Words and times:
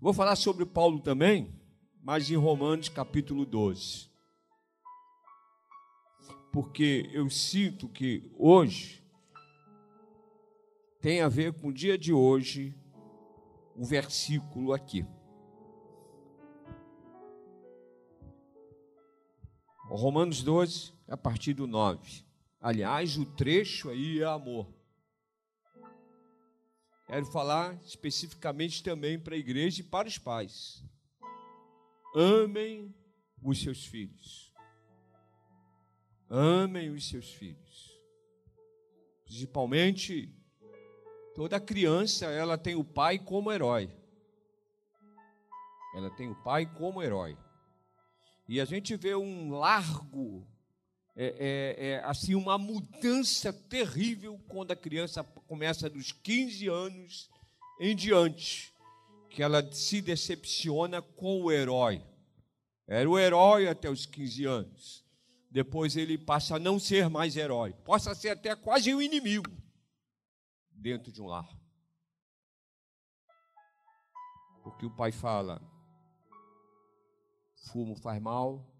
Vou 0.00 0.12
falar 0.12 0.36
sobre 0.36 0.64
Paulo 0.64 1.00
também, 1.00 1.52
mas 2.00 2.30
em 2.30 2.36
Romanos 2.36 2.88
capítulo 2.88 3.44
12. 3.44 4.08
Porque 6.52 7.10
eu 7.12 7.28
sinto 7.28 7.88
que 7.88 8.30
hoje 8.38 9.04
tem 11.00 11.20
a 11.20 11.28
ver 11.28 11.52
com 11.52 11.68
o 11.68 11.72
dia 11.72 11.98
de 11.98 12.12
hoje, 12.12 12.72
o 13.74 13.84
versículo 13.84 14.72
aqui. 14.72 15.04
Romanos 19.88 20.44
12, 20.44 20.92
a 21.08 21.16
partir 21.16 21.54
do 21.54 21.66
9. 21.66 22.24
Aliás, 22.60 23.16
o 23.16 23.26
trecho 23.26 23.90
aí 23.90 24.20
é 24.20 24.24
amor. 24.24 24.77
Quero 27.08 27.24
falar 27.24 27.74
especificamente 27.86 28.82
também 28.82 29.18
para 29.18 29.34
a 29.34 29.38
igreja 29.38 29.80
e 29.80 29.84
para 29.84 30.06
os 30.06 30.18
pais. 30.18 30.84
Amem 32.14 32.94
os 33.42 33.62
seus 33.62 33.86
filhos. 33.86 34.52
Amem 36.28 36.90
os 36.90 37.08
seus 37.08 37.32
filhos. 37.32 37.98
Principalmente 39.24 40.30
toda 41.34 41.58
criança, 41.58 42.26
ela 42.26 42.58
tem 42.58 42.74
o 42.74 42.84
pai 42.84 43.18
como 43.18 43.50
herói. 43.50 43.90
Ela 45.94 46.10
tem 46.10 46.30
o 46.30 46.36
pai 46.42 46.66
como 46.66 47.02
herói. 47.02 47.38
E 48.46 48.60
a 48.60 48.66
gente 48.66 48.94
vê 48.96 49.14
um 49.14 49.50
largo 49.50 50.46
é, 51.20 51.26
é, 51.26 51.86
é, 51.88 52.04
assim 52.04 52.36
uma 52.36 52.56
mudança 52.56 53.52
terrível 53.52 54.38
quando 54.46 54.70
a 54.70 54.76
criança 54.76 55.24
começa 55.24 55.90
dos 55.90 56.12
15 56.12 56.68
anos 56.68 57.28
em 57.80 57.96
diante, 57.96 58.72
que 59.28 59.42
ela 59.42 59.60
se 59.72 60.00
decepciona 60.00 61.02
com 61.02 61.42
o 61.42 61.50
herói. 61.50 62.00
Era 62.86 63.10
o 63.10 63.18
herói 63.18 63.66
até 63.66 63.90
os 63.90 64.06
15 64.06 64.44
anos. 64.44 65.04
Depois 65.50 65.96
ele 65.96 66.16
passa 66.16 66.54
a 66.54 66.58
não 66.60 66.78
ser 66.78 67.08
mais 67.08 67.36
herói, 67.36 67.72
possa 67.84 68.14
ser 68.14 68.28
até 68.28 68.54
quase 68.54 68.94
um 68.94 69.02
inimigo 69.02 69.50
dentro 70.70 71.10
de 71.10 71.20
um 71.20 71.26
lar. 71.26 71.48
Porque 74.62 74.86
o 74.86 74.94
pai 74.94 75.10
fala: 75.10 75.60
fumo 77.72 77.96
faz 77.96 78.22
mal, 78.22 78.72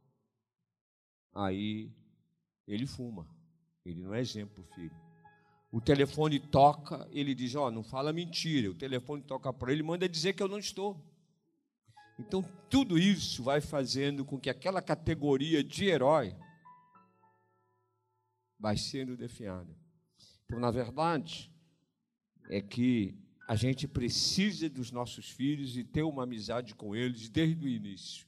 aí 1.34 1.98
ele 2.68 2.86
fuma. 2.86 3.26
Ele 3.84 4.02
não 4.02 4.14
é 4.14 4.20
exemplo, 4.20 4.62
filho. 4.74 4.94
O 5.72 5.80
telefone 5.80 6.38
toca, 6.38 7.08
ele 7.10 7.34
diz: 7.34 7.54
Ó, 7.54 7.66
oh, 7.66 7.70
não 7.70 7.82
fala 7.82 8.12
mentira. 8.12 8.70
O 8.70 8.74
telefone 8.74 9.22
toca 9.22 9.52
para 9.52 9.72
ele, 9.72 9.82
manda 9.82 10.08
dizer 10.08 10.34
que 10.34 10.42
eu 10.42 10.48
não 10.48 10.58
estou. 10.58 11.02
Então, 12.18 12.42
tudo 12.68 12.98
isso 12.98 13.42
vai 13.42 13.60
fazendo 13.60 14.24
com 14.24 14.38
que 14.38 14.50
aquela 14.50 14.82
categoria 14.82 15.62
de 15.62 15.86
herói 15.86 16.36
vai 18.58 18.76
sendo 18.76 19.16
definhada. 19.16 19.72
Então, 20.44 20.58
na 20.58 20.70
verdade, 20.70 21.52
é 22.50 22.60
que 22.60 23.16
a 23.46 23.54
gente 23.54 23.86
precisa 23.86 24.68
dos 24.68 24.90
nossos 24.90 25.30
filhos 25.30 25.76
e 25.76 25.84
ter 25.84 26.02
uma 26.02 26.24
amizade 26.24 26.74
com 26.74 26.94
eles 26.94 27.28
desde 27.28 27.64
o 27.64 27.68
início. 27.68 28.26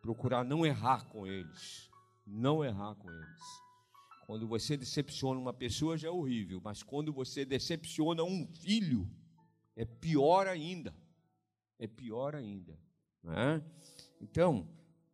Procurar 0.00 0.44
não 0.44 0.64
errar 0.64 1.04
com 1.06 1.26
eles 1.26 1.87
não 2.28 2.64
errar 2.64 2.94
com 2.94 3.10
eles. 3.10 3.42
Quando 4.26 4.46
você 4.46 4.76
decepciona 4.76 5.40
uma 5.40 5.54
pessoa 5.54 5.96
já 5.96 6.08
é 6.08 6.10
horrível, 6.10 6.60
mas 6.62 6.82
quando 6.82 7.12
você 7.12 7.44
decepciona 7.44 8.22
um 8.22 8.46
filho, 8.46 9.08
é 9.74 9.84
pior 9.84 10.46
ainda. 10.46 10.94
É 11.78 11.86
pior 11.86 12.34
ainda. 12.34 12.78
Né? 13.22 13.62
Então, 14.20 14.68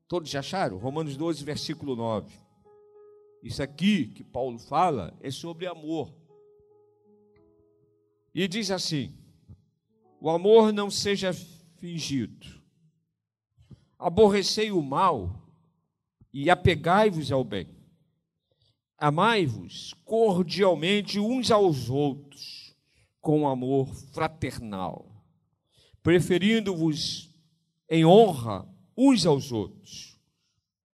todos 0.09 0.29
já 0.29 0.41
acharam? 0.41 0.79
Romanos 0.79 1.17
12, 1.17 1.45
versículo 1.45 1.95
9. 1.95 2.35
Isso 3.42 3.62
aqui 3.62 4.09
que 4.09 4.25
Paulo 4.25 4.59
fala 4.59 5.17
é 5.20 5.30
sobre 5.30 5.67
amor. 5.67 6.13
E 8.35 8.48
diz 8.48 8.70
assim: 8.70 9.14
o 10.20 10.30
amor 10.30 10.73
não 10.73 10.91
seja 10.91 11.33
fingido. 11.77 12.47
Aborrecei 13.98 14.73
o 14.73 14.83
mal 14.83 15.43
e 16.34 16.50
apegai-vos 16.50 17.30
ao 17.30 17.45
bem. 17.45 17.68
Amai-vos 18.98 19.95
cordialmente 20.05 21.20
uns 21.20 21.52
aos 21.52 21.89
outros, 21.89 22.74
com 23.20 23.46
amor 23.46 23.86
fraternal, 24.12 25.06
preferindo-vos 26.02 27.30
em 27.89 28.05
honra 28.05 28.68
uns 28.96 29.24
aos 29.24 29.52
outros. 29.52 30.18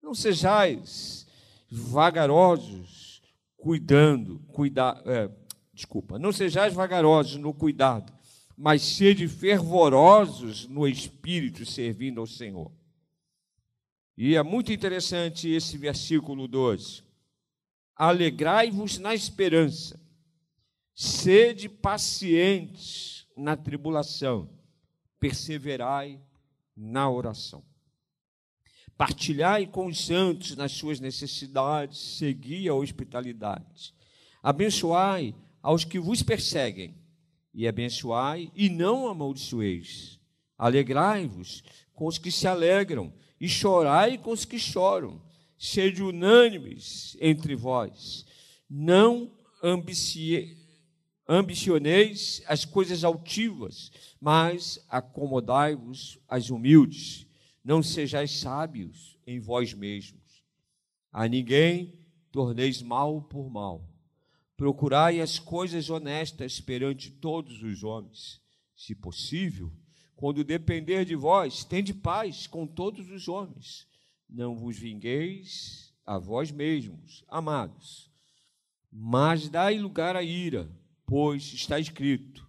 Não 0.03 0.13
sejais 0.13 1.25
vagarosos, 1.71 3.21
cuidando, 3.55 4.39
cuidar, 4.51 5.01
é, 5.05 5.29
desculpa, 5.73 6.19
não 6.19 6.33
sejais 6.33 6.73
vagarosos 6.73 7.37
no 7.37 7.53
cuidado, 7.53 8.11
mas 8.57 8.81
sede 8.81 9.27
fervorosos 9.27 10.67
no 10.67 10.85
espírito, 10.85 11.65
servindo 11.65 12.19
ao 12.19 12.27
Senhor. 12.27 12.71
E 14.21 14.35
é 14.35 14.43
muito 14.43 14.73
interessante 14.73 15.47
esse 15.47 15.77
versículo 15.77 16.45
12. 16.45 17.03
Alegrai-vos 17.95 18.97
na 18.97 19.15
esperança, 19.15 19.97
sede 20.93 21.69
pacientes 21.69 23.25
na 23.37 23.55
tribulação, 23.55 24.49
perseverai 25.21 26.19
na 26.75 27.09
oração. 27.09 27.63
Partilhai 28.97 29.65
com 29.65 29.85
os 29.85 30.05
santos 30.05 30.53
nas 30.53 30.73
suas 30.73 30.99
necessidades, 30.99 32.17
segui 32.17 32.67
a 32.67 32.73
hospitalidade. 32.73 33.93
Abençoai 34.43 35.33
aos 35.61 35.85
que 35.85 35.97
vos 35.97 36.21
perseguem, 36.21 36.93
e 37.53 37.65
abençoai 37.65 38.51
e 38.53 38.69
não 38.69 39.07
amaldiçoeis. 39.07 40.19
Alegrai-vos 40.57 41.63
com 41.93 42.05
os 42.05 42.17
que 42.17 42.29
se 42.29 42.47
alegram 42.47 43.13
e 43.39 43.47
chorai 43.47 44.17
com 44.17 44.31
os 44.31 44.45
que 44.45 44.59
choram. 44.59 45.21
Sede 45.57 46.01
unânimes 46.01 47.17
entre 47.19 47.55
vós. 47.55 48.25
Não 48.69 49.31
ambicioneis 51.27 52.41
as 52.47 52.65
coisas 52.65 53.03
altivas, 53.03 53.91
mas 54.19 54.83
acomodai-vos 54.87 56.17
às 56.27 56.49
humildes. 56.49 57.27
Não 57.63 57.83
sejais 57.83 58.39
sábios 58.39 59.17
em 59.27 59.39
vós 59.39 59.73
mesmos. 59.73 60.43
A 61.11 61.27
ninguém 61.27 61.99
torneis 62.31 62.81
mal 62.81 63.21
por 63.21 63.49
mal. 63.49 63.85
Procurai 64.55 65.19
as 65.21 65.39
coisas 65.39 65.89
honestas 65.89 66.59
perante 66.59 67.11
todos 67.11 67.63
os 67.63 67.83
homens. 67.83 68.41
Se 68.75 68.95
possível, 68.95 69.71
quando 70.19 70.43
depender 70.43 71.05
de 71.05 71.15
vós, 71.15 71.63
tende 71.63 71.93
paz 71.93 72.45
com 72.45 72.67
todos 72.67 73.09
os 73.09 73.29
homens. 73.29 73.87
Não 74.29 74.53
vos 74.53 74.77
vingueis 74.77 75.93
a 76.05 76.17
vós 76.19 76.51
mesmos, 76.51 77.23
amados, 77.29 78.11
mas 78.91 79.47
dai 79.47 79.79
lugar 79.79 80.17
à 80.17 80.21
ira, 80.21 80.69
pois 81.05 81.53
está 81.53 81.79
escrito: 81.79 82.45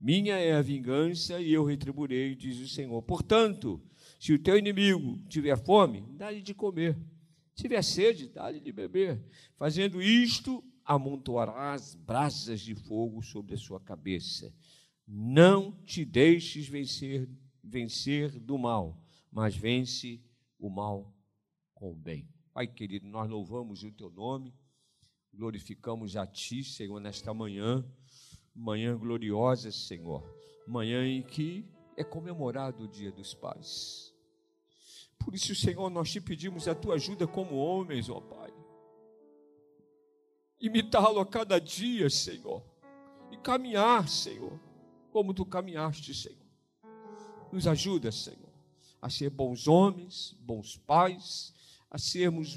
Minha 0.00 0.34
é 0.34 0.52
a 0.54 0.62
vingança 0.62 1.40
e 1.40 1.52
eu 1.52 1.64
retribuirei, 1.64 2.34
diz 2.34 2.58
o 2.58 2.66
Senhor. 2.66 3.00
Portanto, 3.02 3.80
se 4.18 4.32
o 4.32 4.38
teu 4.40 4.58
inimigo 4.58 5.22
tiver 5.28 5.56
fome, 5.56 6.04
dá-lhe 6.16 6.42
de 6.42 6.52
comer. 6.52 6.98
Se 7.54 7.62
tiver 7.62 7.84
sede, 7.84 8.26
dá-lhe 8.26 8.58
de 8.58 8.72
beber. 8.72 9.24
Fazendo 9.56 10.02
isto, 10.02 10.60
amontoarás 10.84 11.94
brasas 11.94 12.60
de 12.62 12.74
fogo 12.74 13.22
sobre 13.22 13.54
a 13.54 13.58
sua 13.58 13.78
cabeça. 13.78 14.52
Não 15.14 15.72
te 15.84 16.06
deixes 16.06 16.66
vencer, 16.66 17.28
vencer 17.62 18.40
do 18.40 18.56
mal, 18.56 18.98
mas 19.30 19.54
vence 19.54 20.18
o 20.58 20.70
mal 20.70 21.14
com 21.74 21.92
o 21.92 21.94
bem. 21.94 22.26
Pai 22.54 22.66
querido, 22.66 23.06
nós 23.06 23.28
louvamos 23.28 23.82
o 23.82 23.92
teu 23.92 24.08
nome, 24.08 24.54
glorificamos 25.30 26.16
a 26.16 26.26
ti, 26.26 26.64
Senhor, 26.64 26.98
nesta 26.98 27.34
manhã, 27.34 27.84
manhã 28.54 28.96
gloriosa, 28.96 29.70
Senhor, 29.70 30.24
manhã 30.66 31.06
em 31.06 31.22
que 31.22 31.70
é 31.94 32.02
comemorado 32.02 32.84
o 32.84 32.88
Dia 32.88 33.12
dos 33.12 33.34
Pais. 33.34 34.14
Por 35.18 35.34
isso, 35.34 35.54
Senhor, 35.54 35.90
nós 35.90 36.10
te 36.10 36.22
pedimos 36.22 36.66
a 36.66 36.74
tua 36.74 36.94
ajuda 36.94 37.26
como 37.26 37.56
homens, 37.56 38.08
ó 38.08 38.18
Pai. 38.18 38.50
Imitá-lo 40.58 41.20
a 41.20 41.26
cada 41.26 41.58
dia, 41.58 42.08
Senhor, 42.08 42.64
e 43.30 43.36
caminhar, 43.36 44.08
Senhor 44.08 44.71
como 45.12 45.34
tu 45.34 45.44
caminhaste, 45.44 46.14
Senhor. 46.14 46.38
Nos 47.52 47.66
ajuda, 47.66 48.10
Senhor, 48.10 48.50
a 49.00 49.10
ser 49.10 49.28
bons 49.30 49.68
homens, 49.68 50.34
bons 50.40 50.76
pais, 50.78 51.54
a 51.90 51.98
sermos 51.98 52.56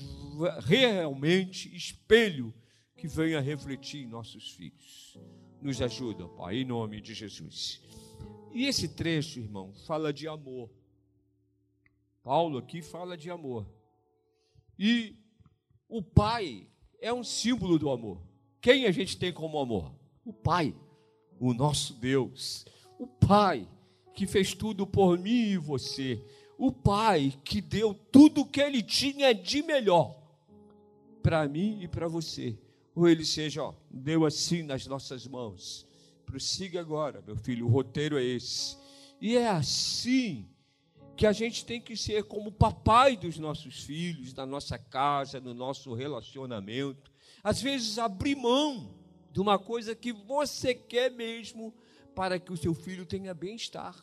realmente 0.61 1.75
espelho 1.75 2.53
que 2.95 3.07
venha 3.07 3.41
refletir 3.41 4.03
em 4.03 4.07
nossos 4.07 4.51
filhos. 4.51 5.17
Nos 5.61 5.81
ajuda, 5.81 6.27
Pai, 6.29 6.57
em 6.57 6.65
nome 6.65 7.01
de 7.01 7.13
Jesus. 7.13 7.81
E 8.53 8.65
esse 8.65 8.87
trecho, 8.87 9.39
irmão, 9.39 9.73
fala 9.85 10.13
de 10.13 10.27
amor. 10.27 10.69
Paulo 12.23 12.57
aqui 12.57 12.81
fala 12.81 13.17
de 13.17 13.29
amor. 13.29 13.69
E 14.79 15.17
o 15.89 16.01
pai 16.01 16.67
é 17.01 17.13
um 17.13 17.23
símbolo 17.23 17.77
do 17.77 17.89
amor. 17.89 18.21
Quem 18.61 18.85
a 18.85 18.91
gente 18.91 19.17
tem 19.17 19.33
como 19.33 19.59
amor? 19.59 19.93
O 20.23 20.33
pai, 20.33 20.73
o 21.39 21.53
nosso 21.53 21.93
Deus. 21.93 22.65
O 22.99 23.07
pai 23.07 23.67
que 24.13 24.25
fez 24.25 24.53
tudo 24.53 24.87
por 24.87 25.17
mim 25.17 25.49
e 25.49 25.57
você. 25.57 26.23
O 26.57 26.71
pai 26.71 27.33
que 27.43 27.59
deu 27.59 27.93
tudo 27.93 28.41
o 28.41 28.45
que 28.45 28.61
ele 28.61 28.81
tinha 28.81 29.33
de 29.33 29.61
melhor 29.61 30.15
para 31.21 31.47
mim 31.47 31.79
e 31.81 31.87
para 31.87 32.07
você. 32.07 32.57
Ou 32.95 33.09
ele 33.09 33.25
seja, 33.25 33.63
ó, 33.63 33.73
deu 33.91 34.25
assim 34.25 34.63
nas 34.63 34.87
nossas 34.87 35.27
mãos. 35.27 35.85
Prossiga 36.25 36.79
agora, 36.79 37.21
meu 37.25 37.35
filho, 37.35 37.65
o 37.65 37.69
roteiro 37.69 38.17
é 38.17 38.23
esse. 38.23 38.77
E 39.19 39.35
é 39.35 39.49
assim 39.49 40.47
que 41.15 41.25
a 41.25 41.31
gente 41.31 41.65
tem 41.65 41.79
que 41.81 41.95
ser 41.95 42.23
como 42.23 42.51
papai 42.51 43.15
dos 43.15 43.37
nossos 43.37 43.83
filhos, 43.83 44.33
da 44.33 44.45
nossa 44.45 44.77
casa, 44.77 45.39
no 45.39 45.53
nosso 45.53 45.93
relacionamento. 45.93 47.11
Às 47.43 47.61
vezes 47.61 47.97
abrir 47.97 48.35
mão 48.35 48.93
de 49.35 49.41
uma 49.41 49.59
coisa 49.59 49.93
que 49.93 50.13
você 50.13 50.73
quer 50.73 51.11
mesmo 51.11 51.75
para 52.15 52.39
que 52.39 52.53
o 52.53 52.55
seu 52.55 52.73
filho 52.73 53.05
tenha 53.05 53.33
bem-estar. 53.33 53.93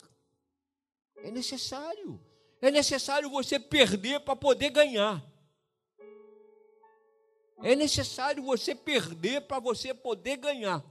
É 1.17 1.31
necessário. 1.31 2.21
É 2.61 2.71
necessário 2.71 3.31
você 3.31 3.59
perder 3.59 4.21
para 4.21 4.37
poder 4.37 4.69
ganhar. 4.69 5.25
É 7.63 7.75
necessário 7.75 8.43
você 8.43 8.75
perder 8.75 9.41
para 9.47 9.59
você 9.59 9.95
poder 9.95 10.37
ganhar. 10.37 10.85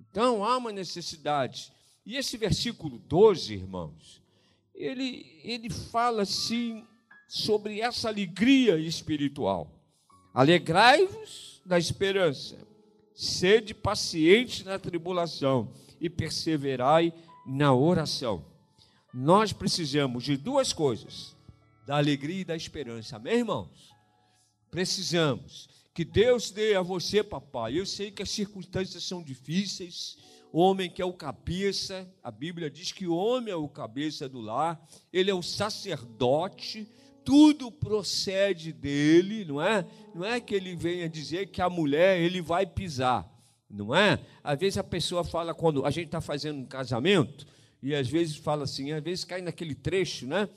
Então 0.00 0.42
há 0.42 0.56
uma 0.56 0.72
necessidade 0.72 1.70
e 2.06 2.16
esse 2.16 2.38
versículo 2.38 2.98
12, 3.00 3.52
irmãos, 3.52 4.22
ele, 4.74 5.42
ele 5.44 5.68
fala 5.68 6.22
assim 6.22 6.86
sobre 7.28 7.82
essa 7.82 8.08
alegria 8.08 8.78
espiritual. 8.78 9.70
Alegrai-vos 10.32 11.59
na 11.70 11.78
esperança, 11.78 12.58
sede 13.14 13.72
paciente 13.72 14.64
na 14.64 14.76
tribulação 14.76 15.72
e 16.00 16.10
perseverai 16.10 17.14
na 17.46 17.72
oração. 17.72 18.44
Nós 19.14 19.52
precisamos 19.52 20.24
de 20.24 20.36
duas 20.36 20.72
coisas: 20.72 21.36
da 21.86 21.96
alegria 21.96 22.40
e 22.40 22.44
da 22.44 22.56
esperança. 22.56 23.14
Amém, 23.14 23.38
irmãos? 23.38 23.94
Precisamos 24.68 25.68
que 25.94 26.04
Deus 26.04 26.50
dê 26.50 26.74
a 26.74 26.82
você, 26.82 27.22
papai. 27.22 27.78
Eu 27.78 27.86
sei 27.86 28.10
que 28.10 28.22
as 28.22 28.30
circunstâncias 28.30 29.04
são 29.04 29.22
difíceis, 29.22 30.18
o 30.52 30.58
homem 30.58 30.90
que 30.90 31.00
é 31.00 31.04
o 31.04 31.12
cabeça, 31.12 32.12
a 32.20 32.32
Bíblia 32.32 32.68
diz 32.68 32.90
que 32.90 33.06
o 33.06 33.14
homem 33.14 33.52
é 33.52 33.56
o 33.56 33.68
cabeça 33.68 34.28
do 34.28 34.40
lar, 34.40 34.84
ele 35.12 35.30
é 35.30 35.34
o 35.34 35.42
sacerdote, 35.42 36.88
tudo 37.30 37.70
procede 37.70 38.72
dele, 38.72 39.44
não 39.44 39.62
é? 39.62 39.86
Não 40.12 40.24
é 40.24 40.40
que 40.40 40.52
ele 40.52 40.74
venha 40.74 41.08
dizer 41.08 41.46
que 41.46 41.62
a 41.62 41.70
mulher 41.70 42.20
ele 42.20 42.42
vai 42.42 42.66
pisar, 42.66 43.24
não 43.70 43.94
é? 43.94 44.18
Às 44.42 44.58
vezes 44.58 44.78
a 44.78 44.82
pessoa 44.82 45.22
fala 45.22 45.54
quando 45.54 45.86
a 45.86 45.92
gente 45.92 46.06
está 46.06 46.20
fazendo 46.20 46.58
um 46.58 46.66
casamento 46.66 47.46
e 47.80 47.94
às 47.94 48.08
vezes 48.08 48.34
fala 48.34 48.64
assim, 48.64 48.90
às 48.90 49.00
vezes 49.00 49.24
cai 49.24 49.40
naquele 49.40 49.76
trecho, 49.76 50.26
né? 50.26 50.48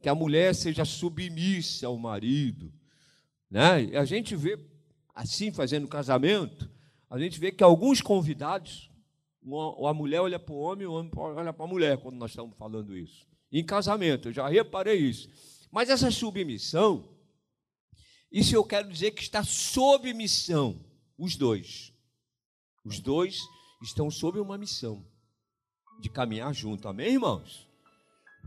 Que 0.00 0.08
a 0.08 0.14
mulher 0.14 0.54
seja 0.54 0.84
submissa 0.84 1.88
ao 1.88 1.98
marido, 1.98 2.72
né? 3.50 3.86
E 3.86 3.96
a 3.96 4.04
gente 4.04 4.36
vê 4.36 4.56
assim 5.12 5.50
fazendo 5.50 5.88
casamento, 5.88 6.70
a 7.10 7.18
gente 7.18 7.40
vê 7.40 7.50
que 7.50 7.64
alguns 7.64 8.00
convidados 8.00 8.88
a 9.84 9.92
mulher 9.92 10.20
olha 10.20 10.38
para 10.38 10.54
o 10.54 10.58
homem, 10.60 10.86
o 10.86 10.92
homem 10.92 11.10
olha 11.16 11.52
para 11.52 11.64
a 11.64 11.68
mulher 11.68 11.98
quando 11.98 12.14
nós 12.14 12.30
estamos 12.30 12.56
falando 12.56 12.96
isso. 12.96 13.26
Em 13.50 13.64
casamento, 13.64 14.28
eu 14.28 14.32
já 14.32 14.46
reparei 14.48 14.96
isso. 14.96 15.28
Mas 15.70 15.88
essa 15.88 16.10
submissão, 16.10 17.08
isso 18.30 18.54
eu 18.54 18.64
quero 18.64 18.90
dizer 18.90 19.12
que 19.12 19.22
está 19.22 19.44
sob 19.44 20.12
missão, 20.12 20.84
os 21.16 21.36
dois. 21.36 21.92
Os 22.84 22.98
dois 22.98 23.38
estão 23.82 24.10
sob 24.10 24.40
uma 24.40 24.58
missão 24.58 25.06
de 26.00 26.08
caminhar 26.08 26.52
junto, 26.54 26.88
amém, 26.88 27.12
irmãos? 27.12 27.68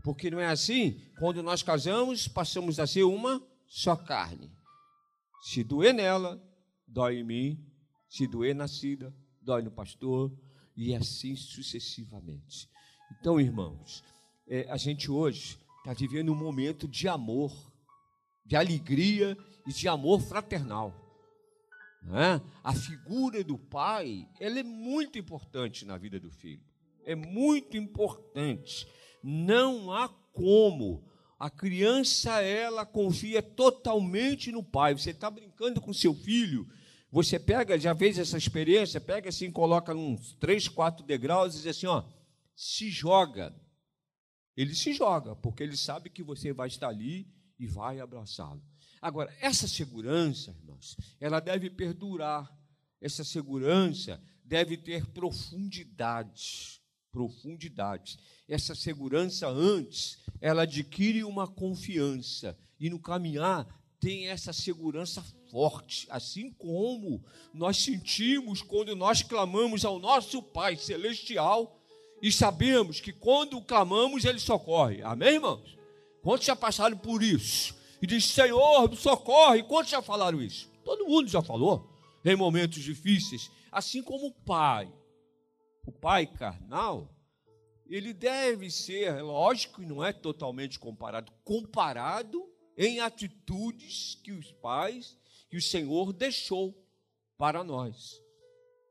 Porque 0.02 0.30
não 0.30 0.40
é 0.40 0.46
assim, 0.46 1.00
quando 1.18 1.42
nós 1.42 1.62
casamos, 1.62 2.28
passamos 2.28 2.78
a 2.78 2.86
ser 2.86 3.04
uma 3.04 3.42
só 3.66 3.96
carne. 3.96 4.52
Se 5.42 5.62
doer 5.62 5.94
nela, 5.94 6.42
dói 6.86 7.18
em 7.18 7.24
mim. 7.24 7.70
Se 8.08 8.26
doer 8.26 8.54
na 8.54 8.68
Cida, 8.68 9.12
dói 9.42 9.62
no 9.62 9.70
pastor 9.70 10.32
e 10.76 10.94
assim 10.94 11.34
sucessivamente. 11.34 12.68
Então, 13.12 13.40
irmãos, 13.40 14.04
é, 14.46 14.70
a 14.70 14.76
gente 14.76 15.10
hoje 15.10 15.58
está 15.84 15.92
vivendo 15.92 16.32
um 16.32 16.34
momento 16.34 16.88
de 16.88 17.06
amor, 17.06 17.52
de 18.42 18.56
alegria 18.56 19.36
e 19.66 19.70
de 19.70 19.86
amor 19.86 20.22
fraternal. 20.22 20.94
É? 22.10 22.40
A 22.62 22.72
figura 22.72 23.44
do 23.44 23.58
pai, 23.58 24.26
ela 24.40 24.58
é 24.58 24.62
muito 24.62 25.18
importante 25.18 25.84
na 25.84 25.98
vida 25.98 26.18
do 26.18 26.30
filho. 26.30 26.62
É 27.04 27.14
muito 27.14 27.76
importante. 27.76 28.88
Não 29.22 29.92
há 29.92 30.08
como. 30.32 31.04
A 31.38 31.50
criança, 31.50 32.40
ela 32.40 32.86
confia 32.86 33.42
totalmente 33.42 34.50
no 34.50 34.62
pai. 34.62 34.94
Você 34.94 35.10
está 35.10 35.30
brincando 35.30 35.82
com 35.82 35.92
seu 35.92 36.14
filho, 36.14 36.66
você 37.12 37.38
pega, 37.38 37.78
já 37.78 37.94
fez 37.94 38.18
essa 38.18 38.38
experiência, 38.38 39.02
pega 39.02 39.28
assim, 39.28 39.50
coloca 39.50 39.94
uns 39.94 40.32
três, 40.34 40.66
quatro 40.66 41.04
degraus 41.04 41.54
e 41.54 41.58
diz 41.58 41.66
assim, 41.66 41.86
ó, 41.86 42.04
se 42.56 42.90
joga. 42.90 43.54
Ele 44.56 44.74
se 44.74 44.92
joga, 44.92 45.34
porque 45.36 45.62
ele 45.62 45.76
sabe 45.76 46.10
que 46.10 46.22
você 46.22 46.52
vai 46.52 46.68
estar 46.68 46.88
ali 46.88 47.26
e 47.58 47.66
vai 47.66 48.00
abraçá-lo. 48.00 48.62
Agora, 49.00 49.34
essa 49.40 49.68
segurança, 49.68 50.56
irmãos, 50.58 50.96
ela 51.20 51.40
deve 51.40 51.68
perdurar. 51.68 52.50
Essa 53.00 53.22
segurança 53.22 54.22
deve 54.44 54.76
ter 54.76 55.06
profundidade. 55.06 56.80
Profundidade. 57.10 58.18
Essa 58.48 58.74
segurança 58.74 59.48
antes, 59.48 60.18
ela 60.40 60.62
adquire 60.62 61.22
uma 61.24 61.46
confiança. 61.46 62.56
E 62.78 62.88
no 62.88 62.98
caminhar 62.98 63.66
tem 64.00 64.28
essa 64.28 64.52
segurança 64.52 65.22
forte, 65.50 66.06
assim 66.10 66.50
como 66.50 67.24
nós 67.52 67.78
sentimos 67.78 68.60
quando 68.60 68.94
nós 68.94 69.22
clamamos 69.22 69.84
ao 69.84 69.98
nosso 69.98 70.42
Pai 70.42 70.76
celestial 70.76 71.80
e 72.24 72.32
sabemos 72.32 73.02
que 73.02 73.12
quando 73.12 73.60
clamamos 73.60 74.24
ele 74.24 74.38
socorre. 74.38 75.02
Amém, 75.02 75.34
irmãos? 75.34 75.76
Quantos 76.22 76.46
já 76.46 76.56
passaram 76.56 76.96
por 76.96 77.22
isso? 77.22 77.76
E 78.00 78.06
diz: 78.06 78.24
Senhor, 78.24 78.96
socorre. 78.96 79.62
Quantos 79.62 79.90
já 79.90 80.00
falaram 80.00 80.40
isso? 80.40 80.70
Todo 80.82 81.04
mundo 81.04 81.28
já 81.28 81.42
falou 81.42 81.86
em 82.24 82.34
momentos 82.34 82.82
difíceis, 82.82 83.50
assim 83.70 84.02
como 84.02 84.28
o 84.28 84.32
pai. 84.32 84.90
O 85.86 85.92
pai 85.92 86.26
carnal, 86.26 87.14
ele 87.86 88.14
deve 88.14 88.70
ser, 88.70 89.20
lógico, 89.20 89.82
e 89.82 89.86
não 89.86 90.02
é 90.02 90.10
totalmente 90.10 90.78
comparado, 90.78 91.30
comparado 91.44 92.42
em 92.74 93.00
atitudes 93.00 94.18
que 94.24 94.32
os 94.32 94.50
pais, 94.50 95.14
que 95.50 95.58
o 95.58 95.62
Senhor 95.62 96.10
deixou 96.10 96.74
para 97.36 97.62
nós. 97.62 98.23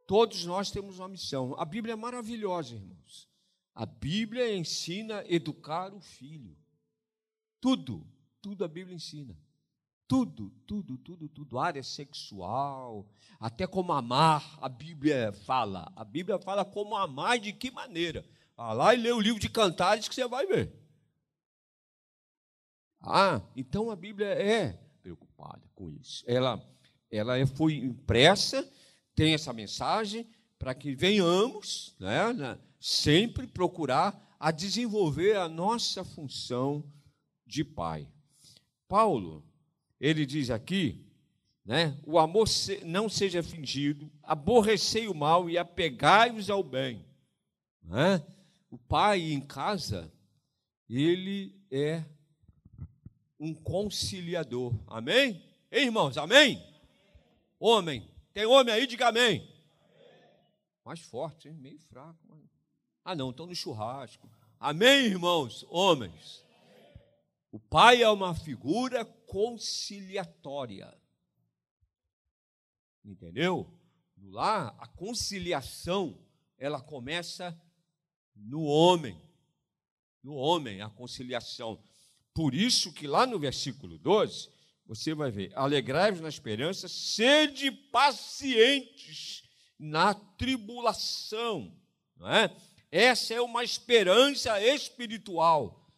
Todos 0.05 0.45
nós 0.45 0.71
temos 0.71 0.99
uma 0.99 1.07
missão. 1.07 1.55
A 1.57 1.65
Bíblia 1.65 1.93
é 1.93 1.95
maravilhosa, 1.95 2.75
irmãos. 2.75 3.29
A 3.73 3.85
Bíblia 3.85 4.55
ensina 4.55 5.19
a 5.19 5.31
educar 5.31 5.93
o 5.93 6.01
filho. 6.01 6.55
Tudo, 7.59 8.05
tudo 8.41 8.63
a 8.63 8.67
Bíblia 8.67 8.95
ensina. 8.95 9.37
Tudo, 10.07 10.51
tudo, 10.67 10.97
tudo, 10.97 11.29
tudo. 11.29 11.57
Área 11.57 11.81
sexual, 11.81 13.07
até 13.39 13.65
como 13.65 13.93
amar, 13.93 14.57
a 14.61 14.69
Bíblia 14.69 15.31
fala. 15.31 15.91
A 15.95 16.03
Bíblia 16.03 16.37
fala 16.37 16.63
como 16.63 16.95
amar 16.95 17.37
e 17.37 17.41
de 17.41 17.53
que 17.53 17.71
maneira. 17.71 18.23
Vá 18.55 18.73
lá 18.73 18.93
e 18.93 18.97
lê 18.97 19.11
o 19.11 19.19
livro 19.19 19.39
de 19.39 19.49
Cantares 19.49 20.07
que 20.07 20.13
você 20.13 20.27
vai 20.27 20.45
ver. 20.45 20.71
Ah, 23.01 23.41
então 23.55 23.89
a 23.89 23.95
Bíblia 23.95 24.27
é 24.27 24.73
preocupada 25.01 25.67
com 25.73 25.89
isso. 25.89 26.23
Ela, 26.27 26.61
ela 27.11 27.37
é, 27.37 27.45
foi 27.45 27.75
impressa, 27.75 28.69
tem 29.15 29.33
essa 29.33 29.53
mensagem 29.53 30.27
para 30.57 30.73
que 30.73 30.95
venhamos, 30.95 31.95
né, 31.99 32.57
sempre 32.79 33.47
procurar 33.47 34.35
a 34.39 34.51
desenvolver 34.51 35.37
a 35.37 35.47
nossa 35.47 36.03
função 36.03 36.83
de 37.45 37.63
pai. 37.63 38.07
Paulo, 38.87 39.43
ele 39.99 40.25
diz 40.25 40.49
aqui, 40.49 41.05
né, 41.65 41.97
o 42.05 42.19
amor 42.19 42.47
não 42.85 43.07
seja 43.07 43.41
fingido, 43.41 44.11
aborrecei 44.21 45.07
o 45.07 45.13
mal 45.13 45.49
e 45.49 45.57
apegai-vos 45.57 46.49
ao 46.49 46.63
bem. 46.63 47.05
Né? 47.81 48.25
O 48.69 48.77
pai 48.77 49.31
em 49.31 49.41
casa, 49.41 50.11
ele 50.89 51.55
é 51.71 52.03
um 53.39 53.53
conciliador. 53.53 54.73
Amém? 54.87 55.43
Ei, 55.71 55.85
irmãos, 55.85 56.17
amém? 56.17 56.61
Homem, 57.59 58.07
tem 58.33 58.45
homem 58.45 58.73
aí, 58.73 58.87
diga 58.87 59.09
amém. 59.09 59.47
Mais 60.83 60.99
forte, 60.99 61.47
hein? 61.47 61.55
meio 61.55 61.79
fraco. 61.79 62.17
Ah, 63.05 63.15
não, 63.15 63.29
estão 63.29 63.45
no 63.45 63.55
churrasco. 63.55 64.29
Amém, 64.59 65.05
irmãos? 65.05 65.65
Homens. 65.69 66.43
O 67.51 67.59
pai 67.59 68.01
é 68.01 68.09
uma 68.09 68.33
figura 68.33 69.05
conciliatória. 69.05 70.97
Entendeu? 73.03 73.71
Lá, 74.17 74.69
a 74.79 74.87
conciliação, 74.87 76.17
ela 76.57 76.81
começa 76.81 77.59
no 78.35 78.63
homem. 78.63 79.21
No 80.23 80.35
homem, 80.35 80.81
a 80.81 80.89
conciliação. 80.89 81.83
Por 82.33 82.55
isso 82.55 82.93
que 82.93 83.05
lá 83.05 83.27
no 83.27 83.37
versículo 83.37 83.97
12, 83.97 84.49
você 84.85 85.13
vai 85.13 85.31
ver: 85.31 85.51
alegrai-vos 85.55 86.21
na 86.21 86.29
esperança, 86.29 86.87
sede 86.87 87.71
pacientes 87.71 89.43
na 89.79 90.13
tribulação. 90.13 91.75
Não 92.15 92.29
é? 92.29 92.55
Essa 92.91 93.33
é 93.33 93.41
uma 93.41 93.63
esperança 93.63 94.61
espiritual. 94.61 95.89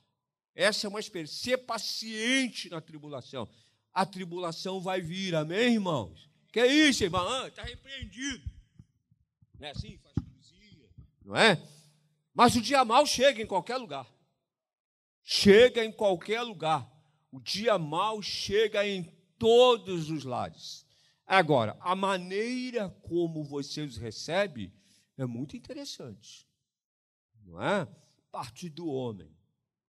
Essa 0.56 0.88
é 0.88 0.90
uma 0.90 1.00
esperança. 1.00 1.34
Ser 1.34 1.58
paciente 1.58 2.70
na 2.70 2.80
tribulação. 2.80 3.50
A 3.94 4.06
tribulação 4.06 4.80
vai 4.80 5.02
vir, 5.02 5.36
amém, 5.36 5.74
irmãos? 5.74 6.30
Que 6.52 6.62
é 6.62 6.68
isso, 6.68 7.04
irmão? 7.04 7.48
Está 7.48 7.64
ah, 7.64 7.66
repreendido. 7.66 8.50
Não 9.60 9.68
é 9.68 9.72
assim? 9.72 9.98
Faz 9.98 10.16
cruzinha. 10.16 10.90
Não 11.24 11.36
é? 11.36 11.62
Mas 12.34 12.56
o 12.56 12.62
dia 12.62 12.86
mal 12.86 13.06
chega 13.06 13.42
em 13.42 13.46
qualquer 13.46 13.78
lugar. 13.78 14.08
Chega 15.22 15.84
em 15.84 15.92
qualquer 15.92 16.42
lugar. 16.44 16.90
O 17.36 17.42
dia 17.42 17.78
mal 17.78 18.22
chega 18.22 18.88
em 18.88 19.04
todos 19.38 20.10
os 20.10 20.24
lares. 20.24 20.88
Agora, 21.28 21.78
a 21.82 21.94
maneira 21.94 22.90
como 23.02 23.44
você 23.44 23.82
os 23.82 23.98
recebe 23.98 24.74
é 25.18 25.26
muito 25.26 25.58
interessante. 25.58 26.48
Não 27.44 27.62
é? 27.62 27.86
Parte 28.32 28.70
do 28.70 28.88
homem. 28.88 29.30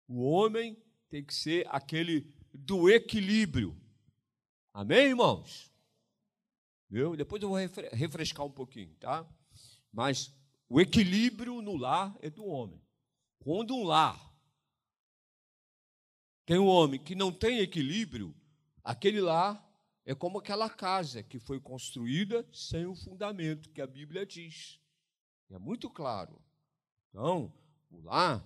O 0.07 0.21
homem 0.23 0.81
tem 1.09 1.21
que 1.21 1.35
ser 1.35 1.67
aquele 1.69 2.33
do 2.53 2.89
equilíbrio. 2.89 3.77
Amém, 4.73 5.07
irmãos? 5.07 5.69
Eu, 6.89 7.13
depois 7.17 7.43
eu 7.43 7.50
vou 7.50 7.57
refrescar 7.91 8.45
um 8.45 8.51
pouquinho, 8.51 8.95
tá? 9.01 9.29
Mas 9.91 10.33
o 10.69 10.79
equilíbrio 10.79 11.62
no 11.62 11.75
lar 11.75 12.15
é 12.21 12.29
do 12.29 12.45
homem. 12.45 12.81
Quando 13.39 13.75
um 13.75 13.83
lar 13.83 14.32
tem 16.45 16.57
um 16.57 16.67
homem 16.67 17.00
que 17.00 17.15
não 17.15 17.31
tem 17.31 17.59
equilíbrio, 17.59 18.35
aquele 18.83 19.21
lar 19.21 19.63
é 20.05 20.13
como 20.13 20.39
aquela 20.39 20.69
casa 20.69 21.23
que 21.23 21.39
foi 21.39 21.59
construída 21.59 22.45
sem 22.51 22.85
o 22.85 22.95
fundamento, 22.95 23.69
que 23.69 23.81
a 23.81 23.88
Bíblia 23.88 24.25
diz. 24.25 24.79
É 25.50 25.57
muito 25.57 25.89
claro. 25.89 26.41
Então, 27.09 27.53
o 27.89 28.01
lar, 28.01 28.43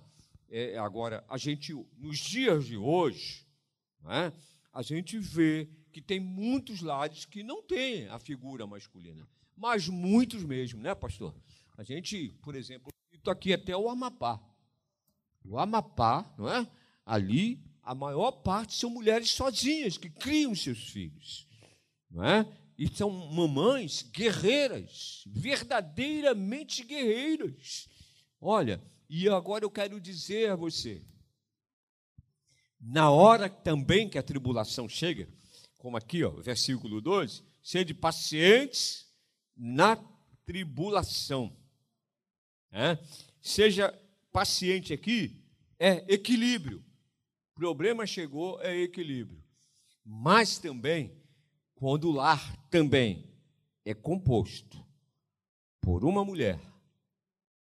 é, 0.49 0.77
agora, 0.77 1.25
a 1.27 1.37
gente, 1.37 1.73
nos 1.97 2.19
dias 2.19 2.65
de 2.65 2.77
hoje, 2.77 3.45
é, 4.05 4.31
a 4.71 4.81
gente 4.81 5.17
vê 5.17 5.67
que 5.91 6.01
tem 6.01 6.19
muitos 6.19 6.81
lares 6.81 7.25
que 7.25 7.41
não 7.41 7.63
têm 7.63 8.07
a 8.09 8.19
figura 8.19 8.67
masculina, 8.67 9.27
mas 9.55 9.87
muitos 9.87 10.43
mesmo, 10.43 10.79
né, 10.79 10.93
pastor? 10.93 11.33
A 11.75 11.83
gente, 11.83 12.29
por 12.43 12.55
exemplo, 12.55 12.91
estou 13.11 13.31
aqui 13.31 13.53
até 13.53 13.75
o 13.75 13.89
Amapá. 13.89 14.39
O 15.43 15.57
Amapá, 15.57 16.31
não 16.37 16.47
é? 16.47 16.69
Ali, 17.05 17.66
a 17.87 17.95
maior 17.95 18.31
parte 18.31 18.73
são 18.73 18.89
mulheres 18.89 19.31
sozinhas 19.31 19.97
que 19.97 20.09
criam 20.09 20.53
seus 20.53 20.89
filhos, 20.89 21.47
não 22.11 22.21
é? 22.21 22.45
E 22.77 22.85
são 22.93 23.09
mamães 23.09 24.01
guerreiras, 24.01 25.23
verdadeiramente 25.25 26.83
guerreiras. 26.83 27.87
Olha, 28.41 28.83
e 29.09 29.29
agora 29.29 29.63
eu 29.63 29.71
quero 29.71 30.01
dizer 30.01 30.51
a 30.51 30.55
você, 30.57 31.01
na 32.77 33.09
hora 33.09 33.49
também 33.49 34.09
que 34.09 34.17
a 34.17 34.23
tribulação 34.23 34.89
chega, 34.89 35.29
como 35.77 35.95
aqui, 35.95 36.25
ó, 36.25 36.31
versículo 36.31 36.99
12, 36.99 37.41
sede 37.63 37.93
pacientes 37.93 39.07
na 39.55 39.95
tribulação. 40.45 41.55
É? 42.69 42.99
Seja 43.41 43.97
paciente 44.29 44.91
aqui, 44.91 45.41
é 45.79 46.03
equilíbrio. 46.13 46.83
Problema 47.57 48.05
chegou, 48.05 48.61
é 48.61 48.77
equilíbrio. 48.77 49.43
Mas 50.05 50.59
também, 50.59 51.11
quando 51.73 52.03
o 52.07 52.11
lar 52.11 52.55
também 52.67 53.27
é 53.83 53.95
composto 53.95 54.85
por 55.81 56.05
uma 56.05 56.23
mulher, 56.23 56.61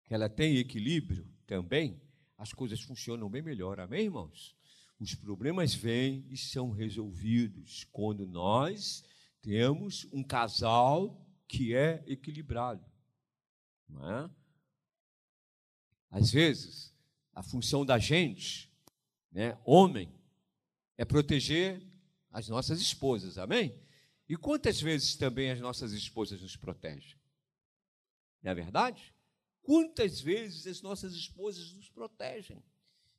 que 0.06 0.14
ela 0.14 0.30
tem 0.30 0.56
equilíbrio 0.56 1.28
também, 1.46 2.02
as 2.38 2.54
coisas 2.54 2.80
funcionam 2.80 3.30
bem 3.30 3.42
melhor. 3.42 3.82
Amém, 3.82 4.06
irmãos? 4.06 4.56
Os 4.98 5.14
problemas 5.14 5.76
vêm 5.76 6.26
e 6.30 6.38
são 6.38 6.72
resolvidos 6.72 7.84
quando 7.92 8.26
nós 8.26 9.04
temos 9.42 10.08
um 10.14 10.24
casal 10.24 11.22
que 11.50 11.76
é 11.76 12.02
equilibrado. 12.08 12.86
Não 13.90 14.10
é? 14.10 14.30
Às 16.10 16.32
vezes, 16.32 16.96
a 17.34 17.44
função 17.44 17.86
da 17.86 18.00
gente, 18.00 18.71
né, 19.32 19.58
homem, 19.66 20.12
é 20.98 21.06
proteger 21.06 21.82
as 22.30 22.48
nossas 22.48 22.80
esposas, 22.82 23.38
amém? 23.38 23.76
E 24.28 24.36
quantas 24.36 24.80
vezes 24.80 25.16
também 25.16 25.52
as 25.52 25.60
nossas 25.60 25.92
esposas 25.92 26.42
nos 26.42 26.56
protegem? 26.56 27.20
Não 28.42 28.52
é 28.52 28.56
verdade? 28.56 29.14
Quantas 29.62 30.20
vezes 30.20 30.66
as 30.68 30.82
nossas 30.82 31.14
esposas 31.14 31.74
nos 31.74 31.90
protegem? 31.90 32.64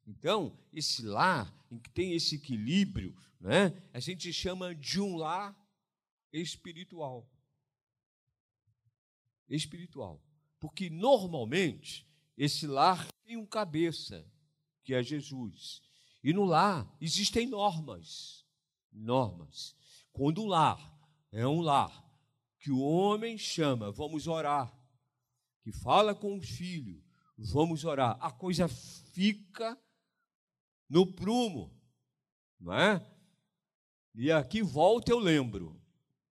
Então, 0.07 0.59
esse 0.73 1.03
lar 1.03 1.53
em 1.71 1.79
que 1.79 1.91
tem 1.91 2.15
esse 2.15 2.37
equilíbrio, 2.37 3.17
né, 3.41 3.73
a 3.93 4.01
gente 4.01 4.33
chama 4.33 4.75
de 4.75 5.01
um 5.01 5.17
lar 5.17 5.57
espiritual. 6.33 7.31
Espiritual. 9.49 10.21
Porque 10.59 10.89
normalmente 10.89 12.07
esse 12.37 12.67
lar 12.67 13.07
tem 13.25 13.37
um 13.37 13.47
cabeça, 13.47 14.27
que 14.83 14.95
é 14.95 15.03
Jesus. 15.03 15.83
E 16.23 16.33
no 16.33 16.45
lar 16.45 16.91
existem 17.01 17.47
normas. 17.47 18.47
Normas. 18.93 19.75
Quando 20.13 20.43
o 20.43 20.47
lar 20.47 20.79
é 21.31 21.47
um 21.47 21.61
lar 21.61 22.03
que 22.61 22.71
o 22.71 22.81
homem 22.81 23.37
chama, 23.37 23.91
vamos 23.91 24.29
orar, 24.29 24.73
que 25.63 25.73
fala 25.73 26.15
com 26.15 26.37
o 26.37 26.43
filho, 26.43 27.03
vamos 27.37 27.85
orar, 27.85 28.17
a 28.21 28.31
coisa 28.31 28.69
fica 28.69 29.77
no 30.89 31.07
prumo, 31.13 31.75
não 32.61 32.73
é? 32.73 33.05
E 34.15 34.31
aqui 34.31 34.63
volta 34.63 35.11
eu 35.11 35.19
lembro 35.19 35.81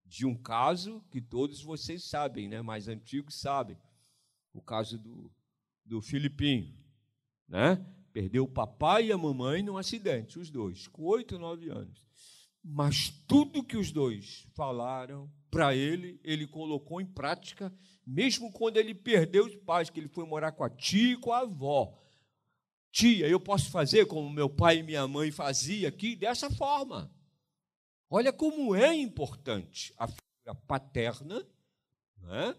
de 0.05 0.25
um 0.25 0.35
caso 0.35 1.01
que 1.09 1.19
todos 1.19 1.61
vocês 1.61 2.03
sabem, 2.03 2.47
né? 2.47 2.61
Mais 2.61 2.87
antigos 2.87 3.35
sabem, 3.35 3.77
o 4.53 4.61
caso 4.61 4.97
do, 4.97 5.31
do 5.83 6.01
Filipinho, 6.01 6.77
né? 7.47 7.83
Perdeu 8.13 8.43
o 8.43 8.47
papai 8.47 9.07
e 9.07 9.11
a 9.11 9.17
mamãe 9.17 9.63
num 9.63 9.77
acidente, 9.77 10.37
os 10.37 10.49
dois, 10.49 10.87
com 10.87 11.03
oito, 11.03 11.39
nove 11.39 11.69
anos. 11.69 12.01
Mas 12.63 13.09
tudo 13.27 13.63
que 13.63 13.77
os 13.77 13.91
dois 13.91 14.45
falaram 14.53 15.31
para 15.49 15.75
ele, 15.75 16.19
ele 16.23 16.45
colocou 16.45 17.01
em 17.01 17.05
prática, 17.05 17.73
mesmo 18.05 18.51
quando 18.51 18.77
ele 18.77 18.93
perdeu 18.93 19.45
os 19.45 19.55
pais, 19.55 19.89
que 19.89 19.99
ele 19.99 20.09
foi 20.09 20.25
morar 20.25 20.51
com 20.51 20.63
a 20.63 20.69
tia 20.69 21.13
e 21.13 21.17
com 21.17 21.31
a 21.31 21.39
avó. 21.39 21.97
Tia, 22.91 23.27
eu 23.27 23.39
posso 23.39 23.71
fazer 23.71 24.05
como 24.05 24.29
meu 24.29 24.49
pai 24.49 24.79
e 24.79 24.83
minha 24.83 25.07
mãe 25.07 25.31
faziam 25.31 25.87
aqui, 25.87 26.15
dessa 26.15 26.49
forma. 26.51 27.09
Olha 28.09 28.33
como 28.33 28.75
é 28.75 28.93
importante 28.93 29.93
a 29.97 30.07
figura 30.07 30.55
paterna, 30.67 31.47
né? 32.17 32.55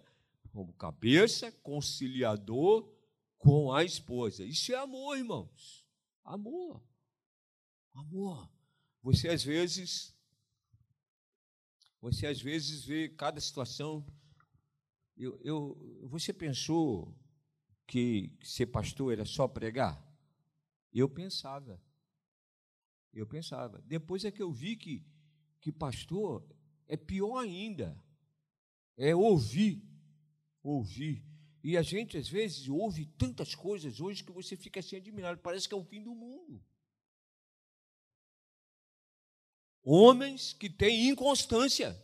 como 0.53 0.73
cabeça, 0.73 1.53
conciliador 1.63 2.89
com 3.43 3.73
a 3.73 3.83
esposa. 3.83 4.45
Isso 4.45 4.73
é 4.73 4.77
amor, 4.77 5.19
irmãos. 5.19 5.85
Amor. 6.25 6.81
Amor. 7.93 8.49
Você 9.03 9.29
às 9.29 9.43
vezes 9.43 10.17
você 12.01 12.27
às 12.29 12.41
vezes 12.41 12.85
vê 12.85 13.09
cada 13.09 13.41
situação. 13.41 14.07
Eu, 15.17 15.41
eu, 15.43 16.09
você 16.09 16.33
pensou 16.33 17.17
que 17.87 18.33
ser 18.43 18.67
pastor 18.67 19.13
era 19.13 19.25
só 19.25 19.49
pregar? 19.49 20.01
Eu 20.93 21.09
pensava. 21.09 21.83
Eu 23.13 23.27
pensava. 23.27 23.83
Depois 23.87 24.25
é 24.25 24.31
que 24.31 24.43
eu 24.43 24.53
vi 24.53 24.77
que, 24.77 25.05
que 25.61 25.73
pastor 25.73 26.47
é 26.87 26.97
pior 26.97 27.39
ainda. 27.39 28.01
É 28.97 29.15
ouvir. 29.15 29.85
Ouvir. 30.63 31.32
E 31.63 31.77
a 31.77 31.83
gente, 31.83 32.17
às 32.17 32.29
vezes, 32.29 32.69
ouve 32.69 33.07
tantas 33.07 33.55
coisas 33.55 34.01
hoje 34.01 34.25
que 34.25 34.33
você 34.33 34.57
fica 34.57 34.81
assim 34.81 34.97
admirado. 34.97 35.41
Parece 35.41 35.69
que 35.69 35.75
é 35.75 35.77
o 35.77 35.85
fim 35.85 36.03
do 36.03 36.15
mundo. 36.15 36.63
Homens 39.85 40.53
que 40.53 40.69
têm 40.69 41.09
inconstância. 41.09 42.01